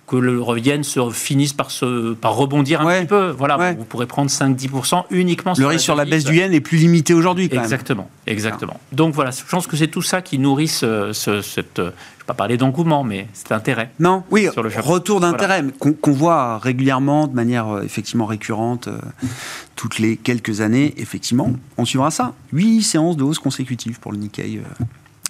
[0.07, 3.01] que le yen se finisse par, se, par rebondir un Ouais.
[3.01, 3.30] petit peu.
[3.30, 3.74] Voilà, Ouais.
[3.74, 7.12] vous pourrez prendre 5-10% uniquement Le risque sur la baisse du yen est plus limité
[7.12, 7.59] aujourd'hui même.
[7.61, 8.78] Exactement, exactement.
[8.92, 11.82] Donc voilà, je pense que c'est tout ça qui nourrit ce, ce- cette,
[12.27, 13.91] pas parler d'engouement, mais cet intérêt.
[14.01, 14.91] Non, oui, Sur le Japon.
[14.91, 18.99] retour d'intérêt qu'on voit régulièrement, de manière euh, effectivement récurrente, euh,
[19.77, 22.35] toutes les quelques années, effectivement, on suivra ça.
[22.53, 24.85] Huit séances de hausse consécutives pour le Nikkei euh,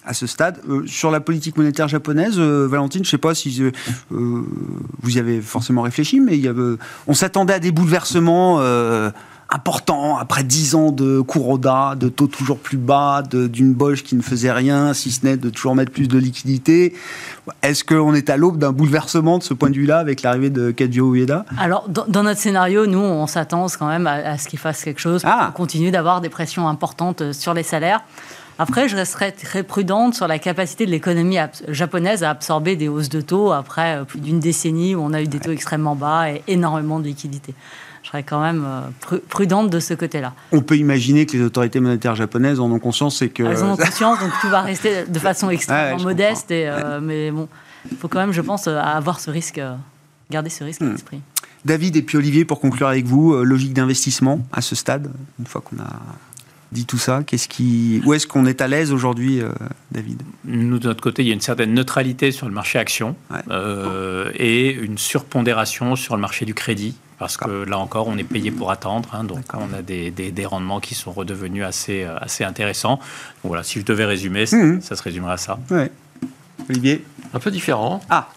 [0.04, 0.60] à ce stade.
[0.86, 3.60] Sur la politique monétaire japonaise, Valentine, je ne sais pas si
[4.10, 6.76] vous y avez forcément réfléchi, mais il y avait,
[7.08, 8.60] on s'attendait à des bouleversements
[9.50, 14.22] importants après dix ans de Kuroda, de taux toujours plus bas, d'une Bosch qui ne
[14.22, 16.94] faisait rien, si ce n'est de toujours mettre plus de liquidités.
[17.62, 20.72] Est-ce qu'on est à l'aube d'un bouleversement de ce point de vue-là avec l'arrivée de
[20.72, 21.44] Kazuo Ueda?
[21.58, 24.82] Alors, dans, dans notre scénario, nous, on s'attend quand même à, à ce qu'il fasse
[24.82, 25.22] quelque chose.
[25.24, 25.48] Ah.
[25.50, 28.00] On continue d'avoir des pressions importantes sur les salaires.
[28.58, 31.36] Après, je resterai très prudente sur la capacité de l'économie
[31.68, 35.20] japonaise à absorber des hausses de taux après euh, plus d'une décennie où on a
[35.20, 37.54] eu des taux extrêmement bas et énormément de liquidités.
[38.06, 40.32] Je serais quand même euh, pru- prudente de ce côté-là.
[40.52, 43.42] On peut imaginer que les autorités monétaires japonaises en ont conscience et que...
[43.42, 46.52] Elles en ont conscience, donc tout va rester de façon extrêmement ouais, modeste.
[46.52, 47.48] Et, euh, Mais bon,
[47.90, 49.60] il faut quand même, je pense, euh, avoir ce risque,
[50.30, 50.92] garder ce risque à Hmm.
[50.92, 51.20] l'esprit.
[51.64, 55.60] David et puis Olivier, pour conclure avec vous, logique d'investissement à ce stade, une fois
[55.60, 55.88] qu'on a
[56.70, 59.48] dit tout ça, qu'est-ce qui, où est-ce qu'on est à l'aise aujourd'hui, euh,
[59.90, 60.22] David?
[60.44, 63.38] Nous, de notre côté, il y a une certaine neutralité sur le marché action Ouais.
[63.50, 66.94] euh, et une surpondération sur le marché du crédit.
[67.18, 69.08] Parce que là encore, on est payé pour attendre.
[69.14, 72.96] hein, donc, on a des, des- des rendements qui sont redevenus assez, euh, assez intéressants.
[72.96, 74.82] Donc, voilà, si je devais résumer, ça, Mhm.
[74.82, 75.58] ça se résumerait à ça.
[75.70, 75.90] Ouais.
[76.68, 77.04] Olivier?
[77.32, 78.00] Un peu différent.
[78.10, 78.28] Ah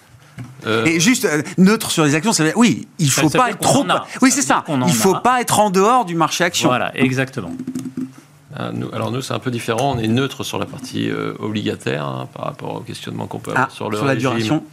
[0.66, 3.30] Euh, Et juste euh, neutre sur les actions, ça veut dire, oui, il Ça- faut
[3.30, 3.86] ça pas être trop.
[4.22, 4.64] Oui, c'est ça.
[4.88, 5.22] Il faut a.
[5.22, 6.70] pas être en dehors du marché action.
[6.70, 7.52] Voilà, exactement.
[8.56, 9.96] Ah, nous- alors nous, c'est un peu différent.
[9.96, 13.52] On est neutre sur la partie euh, obligataire hein, par rapport au questionnement qu'on peut
[13.52, 14.64] avoir Ah, sur le sur la régime, duration.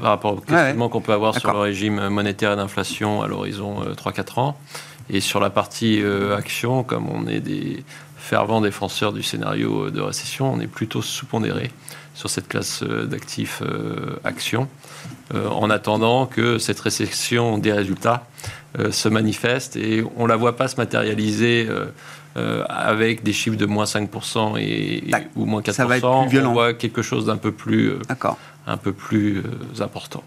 [0.00, 0.42] Par rapport au ouais.
[0.46, 4.56] questionnement qu'on peut avoir sur le régime monétaire et d'inflation à l'horizon euh, 3-4 ans.
[5.08, 7.84] Et sur la partie euh, action, comme on est des
[8.16, 11.70] fervents défenseurs du scénario euh, de récession, on est plutôt sous-pondéré
[12.14, 14.18] sur cette classe euh, d'actifs euh,
[15.34, 18.26] euh, en attendant que cette récession des résultats
[18.78, 21.68] euh, se manifeste et on la voit pas se matérialiser
[22.36, 25.02] euh, avec des chiffres de moins 5% et,
[25.34, 26.50] ou moins 4%, ça va être plus violent.
[26.50, 28.36] on voit quelque chose d'un peu plus, D'accord.
[28.70, 29.42] Un peu plus
[29.80, 30.22] important.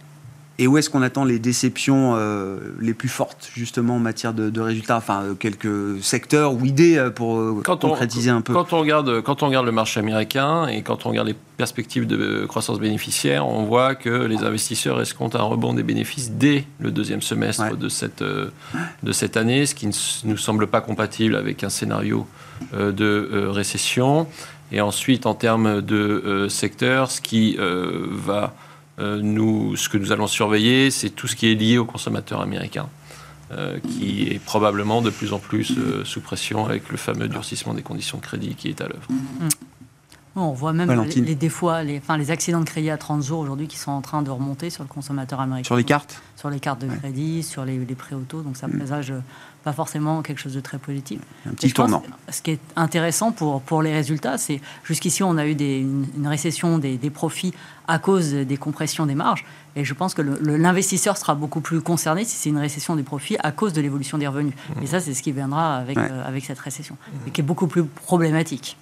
[0.59, 4.61] Et où est-ce qu'on attend les déceptions euh, les plus fortes, justement, en matière de,
[4.61, 8.53] résultats Enfin, euh, quelques secteurs ou idées euh, pour concrétiser un peu?
[8.53, 12.05] Quand on, regarde, quand on regarde le marché américain et quand on regarde les perspectives
[12.05, 16.91] de croissance bénéficiaire, on voit que les investisseurs escomptent un rebond des bénéfices dès le
[16.91, 19.93] deuxième semestre de, cette, de cette année, ce qui ne
[20.25, 22.27] nous semble pas compatible avec un scénario
[22.71, 24.27] de récession.
[24.73, 28.53] Et ensuite, en termes de secteur, ce qui va
[28.99, 32.41] euh, nous, ce que nous allons surveiller, c'est tout ce qui est lié au consommateur
[32.41, 32.87] américain.
[33.51, 37.75] Euh, qui est probablement de plus en plus euh, sous pression avec le fameux durcissement
[37.75, 39.05] des conditions de crédit qui est à l'œuvre.
[39.09, 39.49] Mm.
[40.37, 43.39] On voit même les, les, défauts, les, enfin, les accidents de crédit à 30 jours
[43.39, 45.67] aujourd'hui qui sont en train de remonter sur le consommateur américain.
[45.67, 46.23] Sur les cartes?
[46.35, 48.41] Sur les cartes de crédit, sur les, prêts auto.
[48.41, 48.77] Donc ça mm.
[48.77, 49.13] présage
[49.63, 51.21] pas forcément quelque chose de très positif.
[51.45, 52.03] Un petit tournant.
[52.29, 56.27] ce qui est intéressant pour, pour les résultats, c'est jusqu'ici, on a eu des, une,
[56.27, 57.53] récession des, des, profits
[57.87, 59.45] à cause des compressions des marges.
[59.75, 63.37] Et je pense que l'investisseur sera beaucoup plus concerné si c'est une récession des profits
[63.39, 64.53] à cause de l'évolution des revenus.
[64.81, 67.67] Et ça, c'est ce qui viendra avec, euh, avec cette récession, et qui est beaucoup
[67.67, 68.77] plus problématique.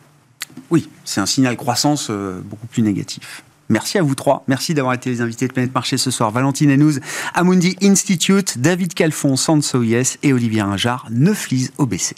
[0.69, 3.43] Oui, c'est un signal croissance euh, beaucoup plus négatif.
[3.71, 4.43] Merci à vous trois.
[4.47, 6.29] Merci d'avoir été les invités de Planète Marché ce soir.
[6.29, 6.99] Valentine Henouz,
[7.33, 12.15] Amundi Institute, David Calfon, Sanso Yes et Olivier Ringard, Neuflis OBC.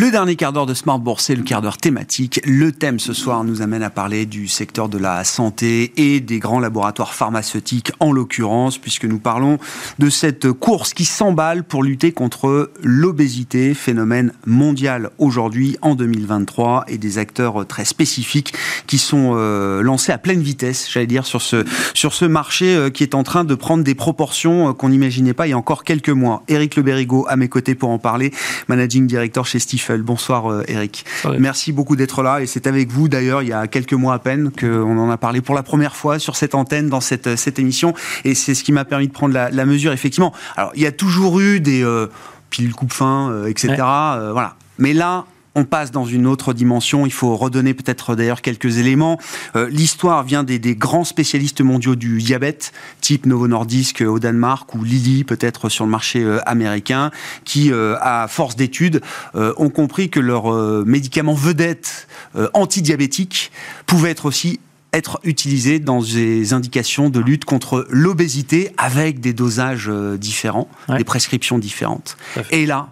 [0.00, 2.40] Le dernier quart d'heure de Smart Bourse, c'est le quart d'heure thématique.
[2.44, 6.38] Le thème ce soir nous amène à parler du secteur de la santé et des
[6.38, 9.58] grands laboratoires pharmaceutiques en l'occurrence, puisque nous parlons
[9.98, 16.96] de cette course qui s'emballe pour lutter contre l'obésité, phénomène mondial aujourd'hui en 2023, et
[16.96, 18.54] des acteurs très spécifiques
[18.86, 22.88] qui sont euh, lancés à pleine vitesse, j'allais dire, sur ce, sur ce marché euh,
[22.88, 25.58] qui est en train de prendre des proportions euh, qu'on n'imaginait pas il y a
[25.58, 26.44] encore quelques mois.
[26.46, 28.32] Éric Le Berrigo à mes côtés pour en parler,
[28.68, 29.58] managing director chez
[29.88, 31.04] Stifel Bonsoir euh, Eric.
[31.38, 34.18] Merci beaucoup d'être là et c'est avec vous d'ailleurs il y a quelques mois à
[34.18, 37.58] peine qu'on en a parlé pour la première fois sur cette antenne dans cette, cette
[37.58, 40.34] émission et c'est ce qui m'a permis de prendre la, mesure effectivement.
[40.56, 42.06] Alors il y a toujours eu des euh,
[42.50, 43.76] piles coupe-fin, euh, etc.
[43.78, 44.56] voilà.
[44.78, 45.24] Mais là,
[45.58, 47.04] on passe dans une autre dimension.
[47.04, 49.18] Il faut redonner peut-être d'ailleurs quelques éléments.
[49.56, 54.84] Euh, l'histoire vient des, grands spécialistes mondiaux du diabète, type Novo Nordisk au Danemark ou
[54.84, 57.10] Lilly peut-être sur le marché euh, américain,
[57.44, 59.00] qui, euh, à force d'études,
[59.34, 60.52] ont compris que leurs
[60.84, 62.06] médicaments vedettes
[62.54, 63.50] antidiabétiques
[63.86, 64.60] pouvaient être aussi
[64.92, 71.58] être utilisés dans des indications de lutte contre l'obésité avec des dosages différents, des prescriptions
[71.58, 72.16] différentes.
[72.50, 72.88] Et là,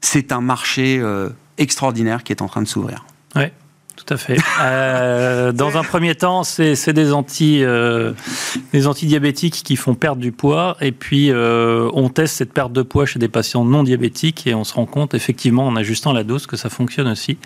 [0.00, 1.02] c'est un marché
[1.60, 3.04] extraordinaire qui est en train de s'ouvrir.
[3.36, 3.44] Oui,
[3.96, 4.38] tout à fait.
[4.62, 8.12] Euh, dans un premier temps, c'est des, anti, euh,
[8.72, 10.76] des antidiabétiques qui font perdre du poids.
[10.80, 14.54] Et puis, euh, on teste cette perte de poids chez des patients non diabétiques et
[14.54, 17.38] on se rend compte, effectivement, en ajustant la dose, que ça fonctionne aussi.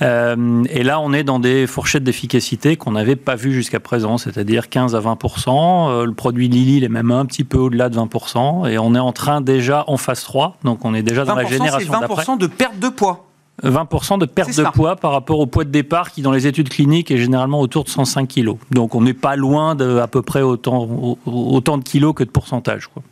[0.00, 4.68] et là, on est dans des fourchettes d'efficacité qu'on n'avait pas vues jusqu'à présent, c'est-à-dire
[4.68, 5.18] 15 à 20
[6.04, 8.98] Le produit Lilly, il est même un petit peu au-delà de 20 Et on est
[8.98, 10.58] en train déjà en phase 3.
[10.64, 12.24] Donc, on est déjà dans la génération d'après.
[12.24, 13.28] 20 de perte de poids
[13.62, 16.68] 20% de perte de poids par rapport au poids de départ qui, dans les études
[16.68, 18.56] cliniques, est généralement autour de 105 kg.
[18.72, 22.30] Donc on n'est pas loin de à peu près autant, autant de kilos que de
[22.30, 22.88] pourcentage.
[22.88, 23.02] Quoi.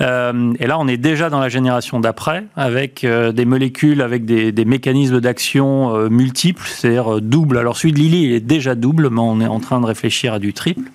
[0.00, 4.24] Euh, et là, on est déjà dans la génération d'après, avec euh, des molécules, avec
[4.24, 7.58] des, des mécanismes d'action euh, multiples, c'est-à-dire double.
[7.58, 10.32] Alors celui de Lilly, il est déjà double, mais on est en train de réfléchir
[10.32, 10.90] à du triple.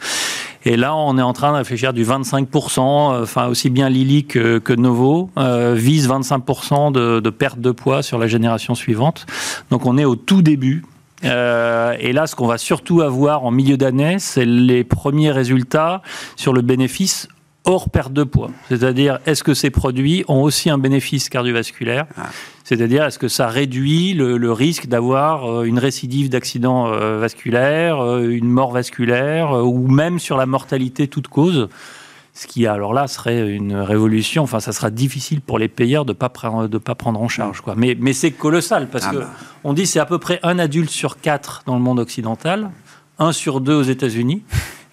[0.66, 4.76] Et là, on est en train de réfléchir du 25%, enfin aussi bien Lilly que,
[4.76, 5.30] Novo
[5.76, 9.26] vise 25% de, de, perte de poids sur la génération suivante.
[9.72, 10.84] Donc on est au tout début.
[11.26, 16.02] Euh, et là, ce qu'on va surtout avoir en milieu d'année, c'est les premiers résultats
[16.36, 17.28] sur le bénéfice
[17.66, 18.50] hors perte de poids.
[18.70, 22.30] C'est-à-dire, est-ce que ces produits ont aussi un bénéfice cardiovasculaire ah.
[22.64, 28.30] C'est-à-dire, est-ce que ça réduit le, risque d'avoir euh, une récidive d'accident euh, vasculaire, euh,
[28.30, 31.68] une mort vasculaire, ou même sur la mortalité toute cause?
[32.34, 34.44] Ce qui, alors là, serait une révolution.
[34.44, 37.28] Enfin, ça sera difficile pour les payeurs de ne pas, prendre, de pas prendre en
[37.28, 37.62] charge.
[37.62, 37.76] Quoi.
[37.78, 39.30] Mais, mais c'est colossal, parce qu'on ah bah.
[39.64, 42.72] on dit c'est à peu près un adulte sur quatre dans le monde occidental,
[43.20, 44.42] un sur deux aux États-Unis.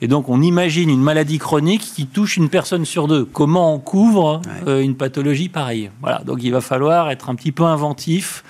[0.03, 3.25] Et donc, on imagine une maladie chronique qui touche une personne sur deux.
[3.25, 5.91] Comment on couvre euh, une pathologie pareille?
[6.01, 6.21] Voilà.
[6.25, 8.43] Donc, il va falloir être un petit peu inventif.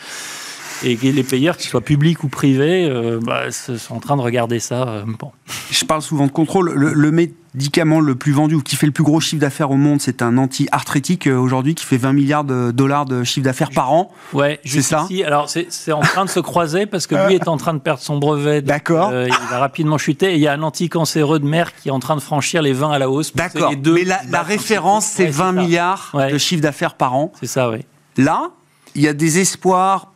[0.83, 4.61] Et les payeurs, qu'ils soient publics ou privés, euh, bah, sont en train de regarder
[4.61, 4.89] ça.
[4.89, 5.31] Euh, bon.
[5.71, 6.73] Je parle souvent de contrôle.
[6.73, 7.11] Le,
[7.55, 10.23] médicament le plus vendu ou qui fait le plus gros chiffre d'affaires au monde, c'est
[10.23, 14.13] un anti-arthrétique euh, aujourd'hui qui fait 20 milliards de dollars de chiffre d'affaires par an.
[14.33, 15.07] Ouais, c'est ça.
[15.27, 18.01] Alors c'est en train de se croiser parce que lui est en train de perdre
[18.01, 18.63] son brevet.
[18.63, 19.11] D'accord.
[19.13, 21.93] Euh, il va rapidement chuter et il y a un anticancéreux de mer qui est
[21.93, 23.35] en train de franchir les 20 à la hausse.
[23.35, 23.73] D'accord.
[23.85, 27.33] Mais la, référence, c'est 20 milliards de chiffre d'affaires par an.
[27.41, 27.79] C'est ça, oui.
[28.17, 28.51] Là,
[28.95, 30.13] il y a des espoirs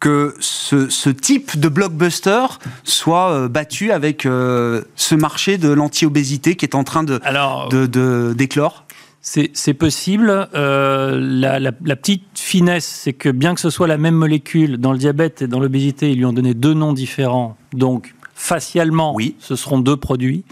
[0.00, 2.46] que ce, type de blockbuster
[2.84, 8.84] soit euh, battu avec euh, ce marché de l'anti-obésité qui est en train de, d'éclore
[9.20, 10.48] c'est possible.
[10.54, 14.98] Euh, la, petite finesse, c'est que bien que ce soit la même molécule, dans le
[14.98, 17.56] diabète et dans l'obésité, ils lui ont donné deux noms différents.
[17.74, 19.36] Donc, facialement, oui.
[19.38, 20.44] ce seront deux produits.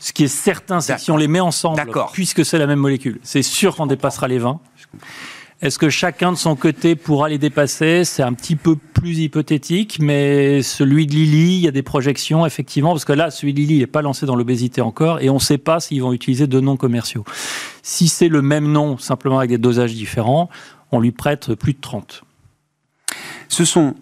[0.00, 2.78] Ce qui est certain, c'est que si on les met ensemble, puisque c'est la même
[2.78, 4.60] molécule, c'est sûr qu'on dépassera les 20.
[5.62, 8.04] Est-ce que chacun de son côté pourra les dépasser?
[8.04, 12.44] C'est un petit peu plus hypothétique, mais celui de Lilly, il y a des projections,
[12.44, 15.34] effectivement, parce que là, celui de Lilly n'est pas lancé dans l'obésité encore, et on
[15.34, 17.24] ne sait pas s'ils vont utiliser deux noms commerciaux.
[17.82, 20.50] Si c'est le même nom, simplement avec des dosages différents,
[20.92, 22.22] on lui prête plus de 30.
[23.48, 23.94] Ce sont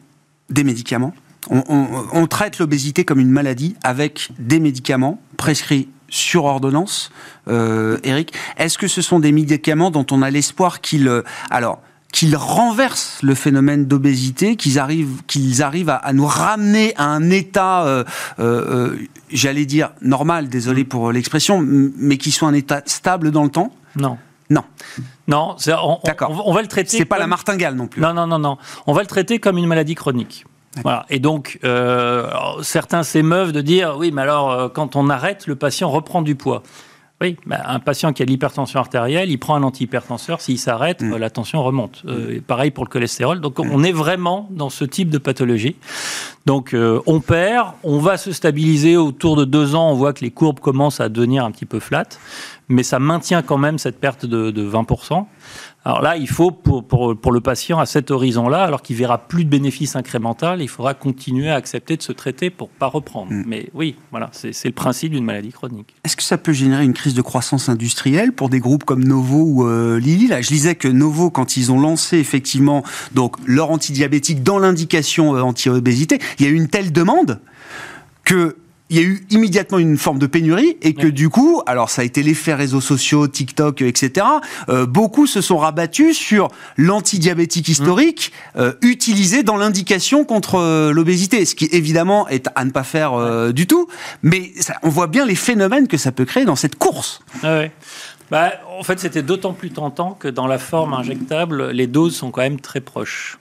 [0.51, 1.15] des médicaments
[1.51, 7.11] on, on traite l'obésité comme une maladie avec des médicaments prescrits sur ordonnance,
[7.49, 8.33] euh, Eric.
[8.57, 11.81] Est-ce que ce sont des médicaments dont on a l'espoir qu'ils, euh, alors,
[12.13, 17.85] qu'ils renversent le phénomène d'obésité, qu'ils arrivent, qu'ils arrivent à, nous ramener à un état,
[17.85, 18.05] euh,
[18.39, 18.97] euh,
[19.33, 23.75] j'allais dire normal, désolé pour l'expression, mais qui soit un état stable dans le temps?
[23.97, 24.17] Non.
[24.51, 24.63] Non.
[25.27, 25.99] Non, on,
[26.47, 26.99] on, va le traiter.
[26.99, 28.01] C'est pas la martingale non plus.
[28.01, 28.59] Non, non, non, non.
[28.87, 30.45] On va le traiter comme une maladie chronique.
[30.83, 31.07] Voilà.
[31.11, 32.31] Et donc, euh,
[32.63, 36.35] certains s'émeuvent de dire oui, mais alors, euh, quand on arrête, le patient reprend du
[36.35, 36.63] poids.
[37.21, 41.17] Oui, bah, un patient qui a l'hypertension artérielle, il prend un antihypertenseur, s'il s'arrête, mm.
[41.17, 42.03] la tension remonte.
[42.07, 43.41] Euh, pareil pour le cholestérol.
[43.41, 43.71] Donc mm.
[43.73, 45.77] on est vraiment dans ce type de pathologie.
[46.45, 50.31] Donc on perd, on va se stabiliser autour de deux ans, on voit que les
[50.31, 52.21] courbes commencent à devenir un petit peu flattes,
[52.69, 55.27] mais ça maintient quand même cette perte de, de 20%.
[55.87, 59.19] Alors là, il faut, pour, pour, pour le patient, à cet horizon-là, alors qu'il verra
[59.19, 63.31] plus de bénéfices incrémentaux, il faudra continuer à accepter de se traiter pour pas reprendre.
[63.33, 63.45] Mm.
[63.47, 65.95] Mais oui, voilà, c'est le principe d'une maladie chronique.
[66.05, 69.45] Est-ce que ça peut générer une crise de croissance industrielle pour des groupes comme Novo
[69.45, 70.29] ou euh, Lilly?
[70.29, 75.37] Là, je disais que Novo, quand ils ont lancé effectivement donc leur antidiabétique dans l'indication
[75.37, 77.41] euh, anti-obésité, il y a eu une telle demande
[78.25, 78.57] que
[78.91, 82.03] il y a eu immédiatement une forme de pénurie et que du coup, alors ça
[82.03, 84.27] a été l'effet réseaux sociaux, TikTok, etc.
[84.69, 88.61] Euh, beaucoup se sont rabattus sur l'antidiabétique historique mmh.
[88.61, 93.53] euh, utilisé dans l'indication contre euh, l'obésité, ce qui évidemment est à ne pas faire
[93.53, 93.89] du tout.
[94.23, 97.21] Mais on voit bien les phénomènes que ça peut créer dans cette course.
[97.43, 97.63] Ah
[98.31, 102.31] bah, en fait, c'était d'autant plus tentant que dans la forme injectable, les doses sont
[102.31, 103.39] quand même très proches.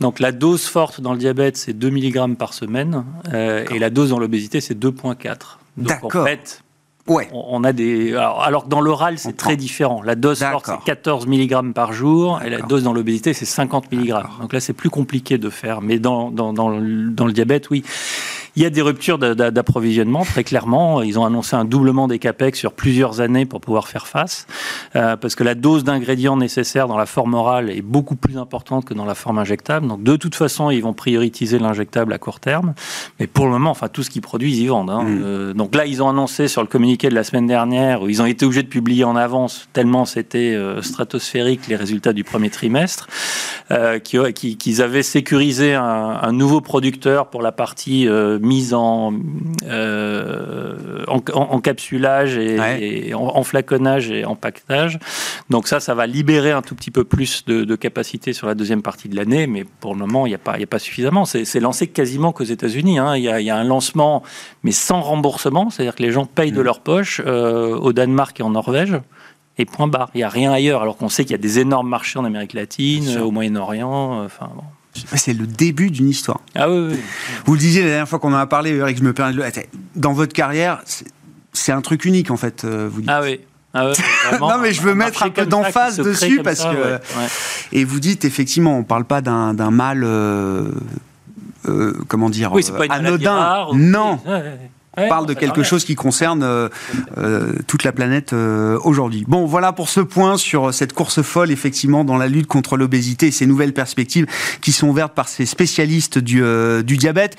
[0.00, 3.90] Donc la dose forte dans le diabète, c'est 2 mg par semaine, euh, et la
[3.90, 5.58] dose dans l'obésité, c'est 2,4.
[5.78, 6.62] Donc en fait,
[7.06, 7.28] ouais.
[7.32, 8.14] on, a des.
[8.14, 10.02] Alors, que dans l'oral, c'est très différent.
[10.02, 13.90] La dose forte, c'est 14 mg par jour, et la dose dans l'obésité, c'est 50
[13.92, 14.14] mg.
[14.40, 15.80] Donc là, c'est plus compliqué de faire.
[15.80, 17.82] Mais dans, dans, dans, dans le diabète, oui.
[18.56, 21.02] Il y a des ruptures d'approvisionnement, très clairement.
[21.02, 24.46] Ils ont annoncé un doublement des CAPEX sur plusieurs années pour pouvoir faire face,
[24.96, 28.86] euh, parce que la dose d'ingrédients nécessaires dans la forme orale est beaucoup plus importante
[28.86, 29.86] que dans la forme injectable.
[29.86, 32.72] Donc, de toute façon, ils vont prioriser l'injectable à court terme.
[33.20, 34.88] Mais pour le moment, enfin, tout ce qu'ils produisent, ils vendent.
[34.88, 35.02] Hein.
[35.02, 35.20] Mm.
[35.22, 38.22] Euh, donc là, ils ont annoncé sur le communiqué de la semaine dernière, où ils
[38.22, 42.48] ont été obligés de publier en avance, tellement c'était euh, stratosphérique les résultats du premier
[42.48, 43.06] trimestre,
[44.02, 45.82] qu'ils avaient sécurisé un,
[46.22, 48.08] un, nouveau producteur pour la partie
[48.46, 49.12] mise en,
[49.64, 54.98] euh, en, capsulage et, en, flaconnage et en paquetage.
[55.50, 58.82] Donc ça, ça va libérer un tout petit peu plus de, capacité sur la deuxième
[58.82, 61.24] partie de l'année, mais pour le moment, il n'y a, pas, a pas suffisamment.
[61.24, 62.98] C'est lancé quasiment qu'aux États-Unis.
[62.98, 63.16] Hein.
[63.16, 64.22] Il, y a un lancement,
[64.62, 66.64] mais sans remboursement, c'est-à-dire que les gens payent de mmh.
[66.64, 68.98] leur poche euh, au Danemark et en Norvège
[69.58, 70.10] et point barre.
[70.14, 72.24] Il n'y a rien ailleurs, alors qu'on sait qu'il y a des énormes marchés en
[72.24, 74.24] Amérique latine, au Moyen-Orient.
[74.24, 74.64] Enfin, bon.
[75.14, 76.40] C'est le début d'une histoire.
[76.54, 76.96] Ah oui,
[77.44, 79.38] Vous le disiez la dernière fois qu'on en a parlé, Eric, je me permets de
[79.38, 79.44] le...
[79.94, 80.82] Dans votre carrière,
[81.52, 83.10] c'est un truc unique en fait, euh, vous dites.
[83.10, 83.40] Ah oui.
[83.74, 83.92] Ah
[84.40, 86.98] non mais je veux mettre un peu d'emphase dessus parce que
[87.72, 90.70] et vous dites effectivement on parle pas d'un mal euh,
[91.68, 94.18] euh, comment dire oui, pas anodin non
[94.96, 96.68] on parle de quelque chose qui concerne euh,
[97.18, 99.24] euh, toute la planète euh, aujourd'hui.
[99.28, 103.26] Bon, voilà pour ce point sur cette course folle, effectivement, dans la lutte contre l'obésité
[103.26, 104.26] et ces nouvelles perspectives
[104.60, 106.42] qui sont ouvertes par ces spécialistes du,
[106.84, 107.36] du diabète.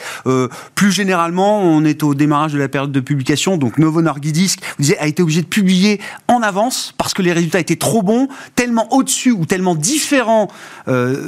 [0.76, 4.62] plus généralement, on est au démarrage de la période de publication, donc Novo Nordisk
[4.99, 8.91] a été obligé de publier en avance parce que les résultats étaient trop bons, tellement
[8.93, 10.47] au-dessus ou tellement différents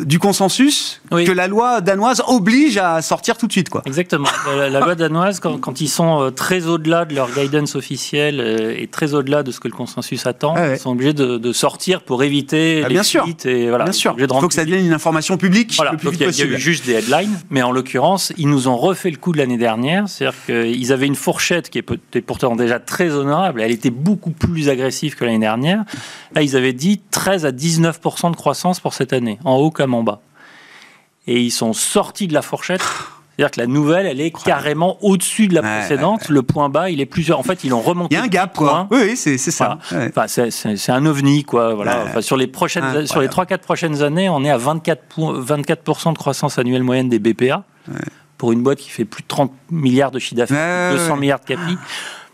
[0.06, 3.70] du consensus que la loi danoise oblige à sortir tout de suite.
[3.70, 3.82] Quoi.
[3.86, 4.28] Exactement.
[4.56, 8.74] La, loi danoise, quand, quand ils sont euh, très au-delà de leur guidance officielle euh,
[8.78, 10.54] et très au-delà de ce que le consensus attend.
[10.56, 10.76] Ah ouais.
[10.76, 13.24] Ils sont obligés de, de sortir pour éviter Ah, les bien sûr.
[13.24, 13.86] fuites et voilà.
[13.86, 16.22] Bien sûr, il faut que ça devienne une information publique Voilà, le plus donc il
[16.22, 19.18] y, a, y eu juste des headlines, mais en l'occurrence, ils nous ont refait le
[19.18, 20.08] coup de l'année dernière.
[20.08, 23.62] C'est-à-dire qu'ils avaient une fourchette qui était pourtant déjà très honorable.
[23.62, 25.84] Elle était beaucoup plus agressive que l'année dernière.
[26.36, 28.00] Là, ils avaient dit 13 à 19
[28.32, 30.22] de croissance pour cette année, en haut comme en bas.
[31.28, 32.82] Et ils sont sortis de la fourchette.
[32.82, 36.28] C'est-à-dire que la nouvelle, elle est carrément au-dessus de la Ouais, précédente.
[36.28, 37.40] Le point bas, il est plusieurs.
[37.40, 38.14] En fait, ils l'ont remonté.
[38.14, 38.88] Il y a un gap, 10 quoi.
[38.90, 38.98] points.
[39.00, 39.78] Oui, c'est ça.
[39.90, 40.06] Voilà.
[40.06, 40.12] Ouais.
[40.16, 41.74] Enfin, c'est- un ovni, quoi.
[41.74, 42.04] Voilà.
[42.08, 43.08] Enfin, sur les prochaines, Incroyable.
[43.08, 47.08] sur les 3-4 prochaines années, on est à 24, po- 24% de croissance annuelle moyenne
[47.08, 47.64] des BPA
[48.38, 51.20] pour une boîte qui fait plus de 30 milliards de chiffre d'affaires, Ouais, 200 ouais.
[51.22, 51.78] milliards de capi.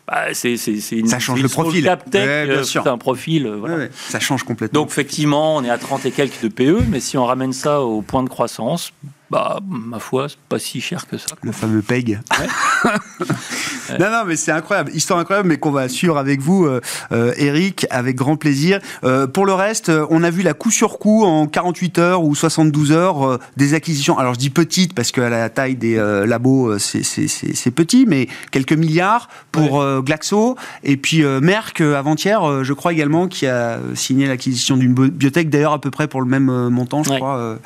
[0.07, 0.53] Bah, c'est
[0.91, 1.85] une, Ça change le profil.
[1.87, 2.83] Ouais, bien euh, sûr.
[2.83, 3.47] c'est un profil.
[3.47, 3.75] euh, voilà.
[3.77, 4.81] Ouais, Ça change complètement.
[4.81, 7.81] Donc effectivement, on est à 30 et quelques de PE, mais si on ramène ça
[7.81, 8.91] au point de croissance,
[9.32, 11.28] bah ma foi, c'est pas si cher que ça.
[11.41, 12.19] le fameux PEG.
[13.99, 14.91] non, non, mais c'est incroyable.
[14.93, 18.80] Histoire incroyable, mais qu'on va suivre avec vous, euh, euh, Eric, avec grand plaisir.
[19.03, 22.23] Euh, pour le reste, euh, on a vu la coup sur coup en 48 heures
[22.23, 24.17] ou 72 heures des acquisitions.
[24.17, 25.95] Alors, je dis petites parce qu'à la taille des
[26.26, 30.55] labos, c'est- c'est c'est- c'est petit, mais quelques milliards pour Glaxo.
[30.84, 35.82] Et puis Merck, avant-hier, je crois également, qui a signé l'acquisition d'une biotech, d'ailleurs à
[35.82, 37.57] peu près pour le même montant, je crois.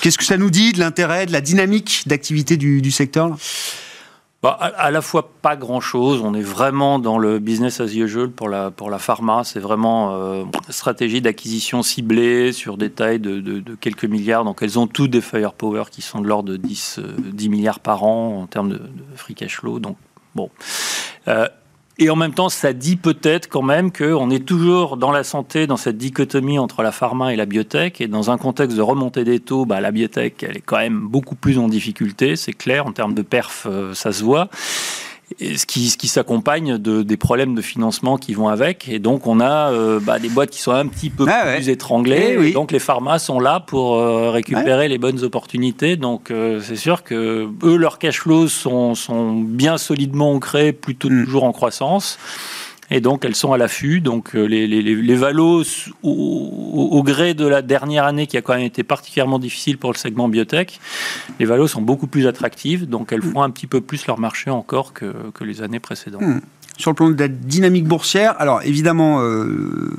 [0.00, 3.36] Qu'est-ce que ça nous dit de l'intérêt, de la dynamique d'activité du, secteur
[4.42, 6.20] Bah, à, la fois pas grand chose.
[6.22, 9.42] On est vraiment dans le business as usual pour la, pour la pharma.
[9.44, 14.44] C'est vraiment euh, stratégie d'acquisition ciblée sur des tailles de, de- quelques milliards.
[14.44, 17.80] Donc elles ont toutes des firepower qui sont de l'ordre de 10, euh, 10 milliards
[17.80, 19.78] par an en termes de, de free cash flow.
[19.78, 19.96] Donc
[20.34, 20.50] bon.
[21.28, 21.48] Euh,
[21.98, 25.66] et en même temps, ça dit peut-être quand même qu'on est toujours dans la santé,
[25.66, 28.00] dans cette dichotomie entre la pharma et la biotech.
[28.00, 31.00] Et dans un contexte de remontée des taux, bah, la biotech, elle est quand même
[31.00, 32.86] beaucoup plus en difficulté, c'est clair.
[32.86, 34.48] En termes de perf, euh, ça se voit.
[35.40, 38.88] Et ce qui, ce qui s'accompagne de, des problèmes de financement qui vont avec.
[38.88, 41.56] Et donc, on a euh, bah, des boîtes qui sont un petit peu Ah ouais.
[41.56, 42.30] plus étranglées.
[42.32, 42.48] Eh oui.
[42.48, 45.96] Et donc, les pharmas sont là pour euh, récupérer les bonnes opportunités.
[45.96, 51.08] Donc, euh, c'est sûr que eux, leurs cash flows sont, sont bien solidement ancrés, plutôt
[51.10, 51.24] Mm.
[51.24, 52.18] toujours en croissance.
[52.94, 54.00] Et donc, elles sont à l'affût.
[54.00, 55.64] Donc, euh, les, les, les, les valos,
[56.02, 59.78] au, au- au gré de la dernière année qui a quand même été particulièrement difficile
[59.78, 60.78] pour le segment biotech,
[61.40, 62.86] les valos sont beaucoup plus attractives.
[62.88, 66.20] Donc, elles font un petit peu plus leur marché encore que, que les années précédentes.
[66.22, 66.40] Mm.
[66.78, 69.90] Sur le plan de la dynamique boursière, alors évidemment, euh,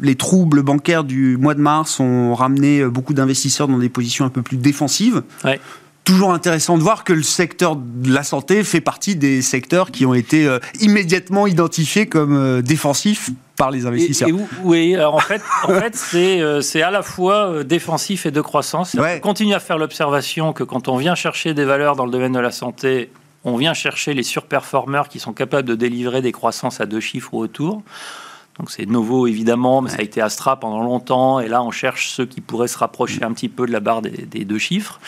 [0.00, 4.28] les troubles bancaires du mois de mars ont ramené beaucoup d'investisseurs dans des positions un
[4.30, 5.22] peu plus défensives.
[5.44, 5.60] Ouais.
[6.08, 10.06] Toujours intéressant de voir que le secteur de la santé fait partie des secteurs qui
[10.06, 14.28] ont été euh, immédiatement identifiés comme euh, défensifs par les investisseurs.
[14.28, 17.62] Et- et où- oui, alors en fait, en fait c'est euh, c'est à la fois
[17.62, 18.94] défensif et de croissance.
[18.94, 19.16] Ouais.
[19.18, 22.32] On continue à faire l'observation que quand on vient chercher des valeurs dans le domaine
[22.32, 23.10] de la santé,
[23.44, 27.34] on vient chercher les surperformeurs qui sont capables de délivrer des croissances à deux chiffres
[27.34, 27.82] ou autour.
[28.58, 31.38] Donc c'est Novo évidemment, mais ça a été Astra pendant longtemps.
[31.38, 34.00] Et là, on cherche ceux qui pourraient se rapprocher un petit peu de la barre
[34.00, 34.98] des, des deux chiffres.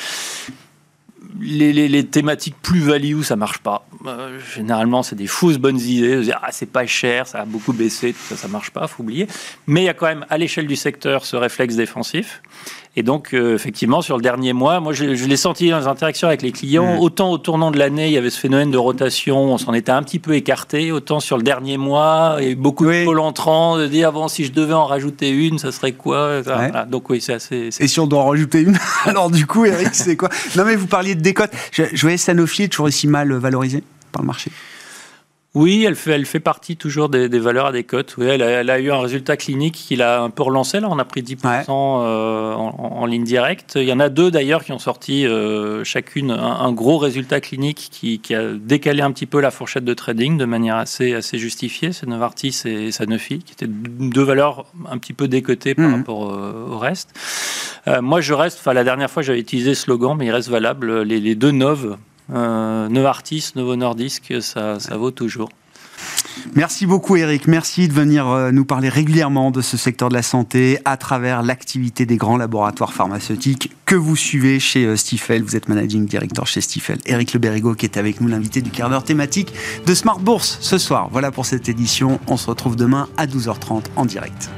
[1.38, 3.86] Les, thématiques plus value, ça marche pas.
[4.06, 6.30] Euh, généralement, c'est des fausses bonnes idées.
[6.42, 9.26] Ah, c'est pas cher, ça a beaucoup baissé, tout ça, ça marche pas, faut oublier.
[9.66, 12.42] Mais il y a quand même, à l'échelle du secteur, ce réflexe défensif.
[12.96, 15.86] Et donc, euh, effectivement, sur le dernier mois, moi, je, je l'ai senti dans les
[15.86, 16.96] interactions avec les clients.
[16.96, 16.98] Mm.
[16.98, 19.92] Autant au tournant de l'année, il y avait ce phénomène de rotation, on s'en était
[19.92, 20.90] un petit peu écarté.
[20.90, 23.00] Autant sur le dernier mois, il y a eu beaucoup Oui.
[23.00, 26.42] de pôles entrants, de dire, bon, si je devais en rajouter une, ça serait quoi?
[26.42, 26.68] Ça, Ouais.
[26.68, 26.84] voilà.
[26.84, 27.68] Donc, oui, c'est assez.
[27.78, 30.28] Et si on doit en rajouter une, alors du coup, Eric, c'est quoi?
[30.56, 31.52] Non, mais vous parliez de décote.
[31.70, 34.50] Je, je voyais Sanofi toujours aussi mal valorisé par le marché.
[35.52, 38.14] Oui, elle fait, elle fait partie toujours des, des valeurs à des cotes.
[38.18, 40.78] Oui, elle, a, elle a eu un résultat clinique qui l'a un peu relancé.
[40.78, 41.64] Là, on a pris 10% Ouais.
[41.68, 43.72] euh, en, en ligne directe.
[43.74, 47.40] Il y en a deux d'ailleurs qui ont sorti euh, chacune un, un gros résultat
[47.40, 51.14] clinique qui, qui a décalé un petit peu la fourchette de trading de manière assez,
[51.14, 51.90] assez justifiée.
[51.92, 55.94] C'est Novartis et Sanofi, qui étaient deux valeurs un petit peu décotées par Mhm.
[55.96, 57.10] rapport euh, au reste.
[58.02, 61.02] Moi, je reste, enfin, la dernière fois, j'avais utilisé ce slogan, mais il reste valable.
[61.02, 61.96] Les, les deux Nov,
[62.32, 65.50] euh, Novo Nordisk, ça, ça vaut toujours.
[66.54, 70.22] Merci beaucoup Eric, merci de venir euh, nous parler régulièrement de ce secteur de la
[70.22, 75.42] santé à travers l'activité des grands laboratoires pharmaceutiques que vous suivez chez euh, Stifel.
[75.42, 76.98] Vous êtes managing director chez Stifel.
[77.06, 79.52] Eric Le Berrigo qui est avec nous, l'invité du quart d'heure thématique
[79.86, 81.08] de Smart Bourse ce soir.
[81.12, 82.18] Voilà pour cette édition.
[82.26, 84.50] On se retrouve demain à 12h30 en direct.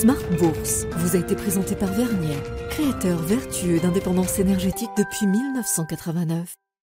[0.00, 2.34] Smart Bourse vous a été présenté par Vernier,
[2.70, 6.54] créateur vertueux d'indépendance énergétique depuis 1989.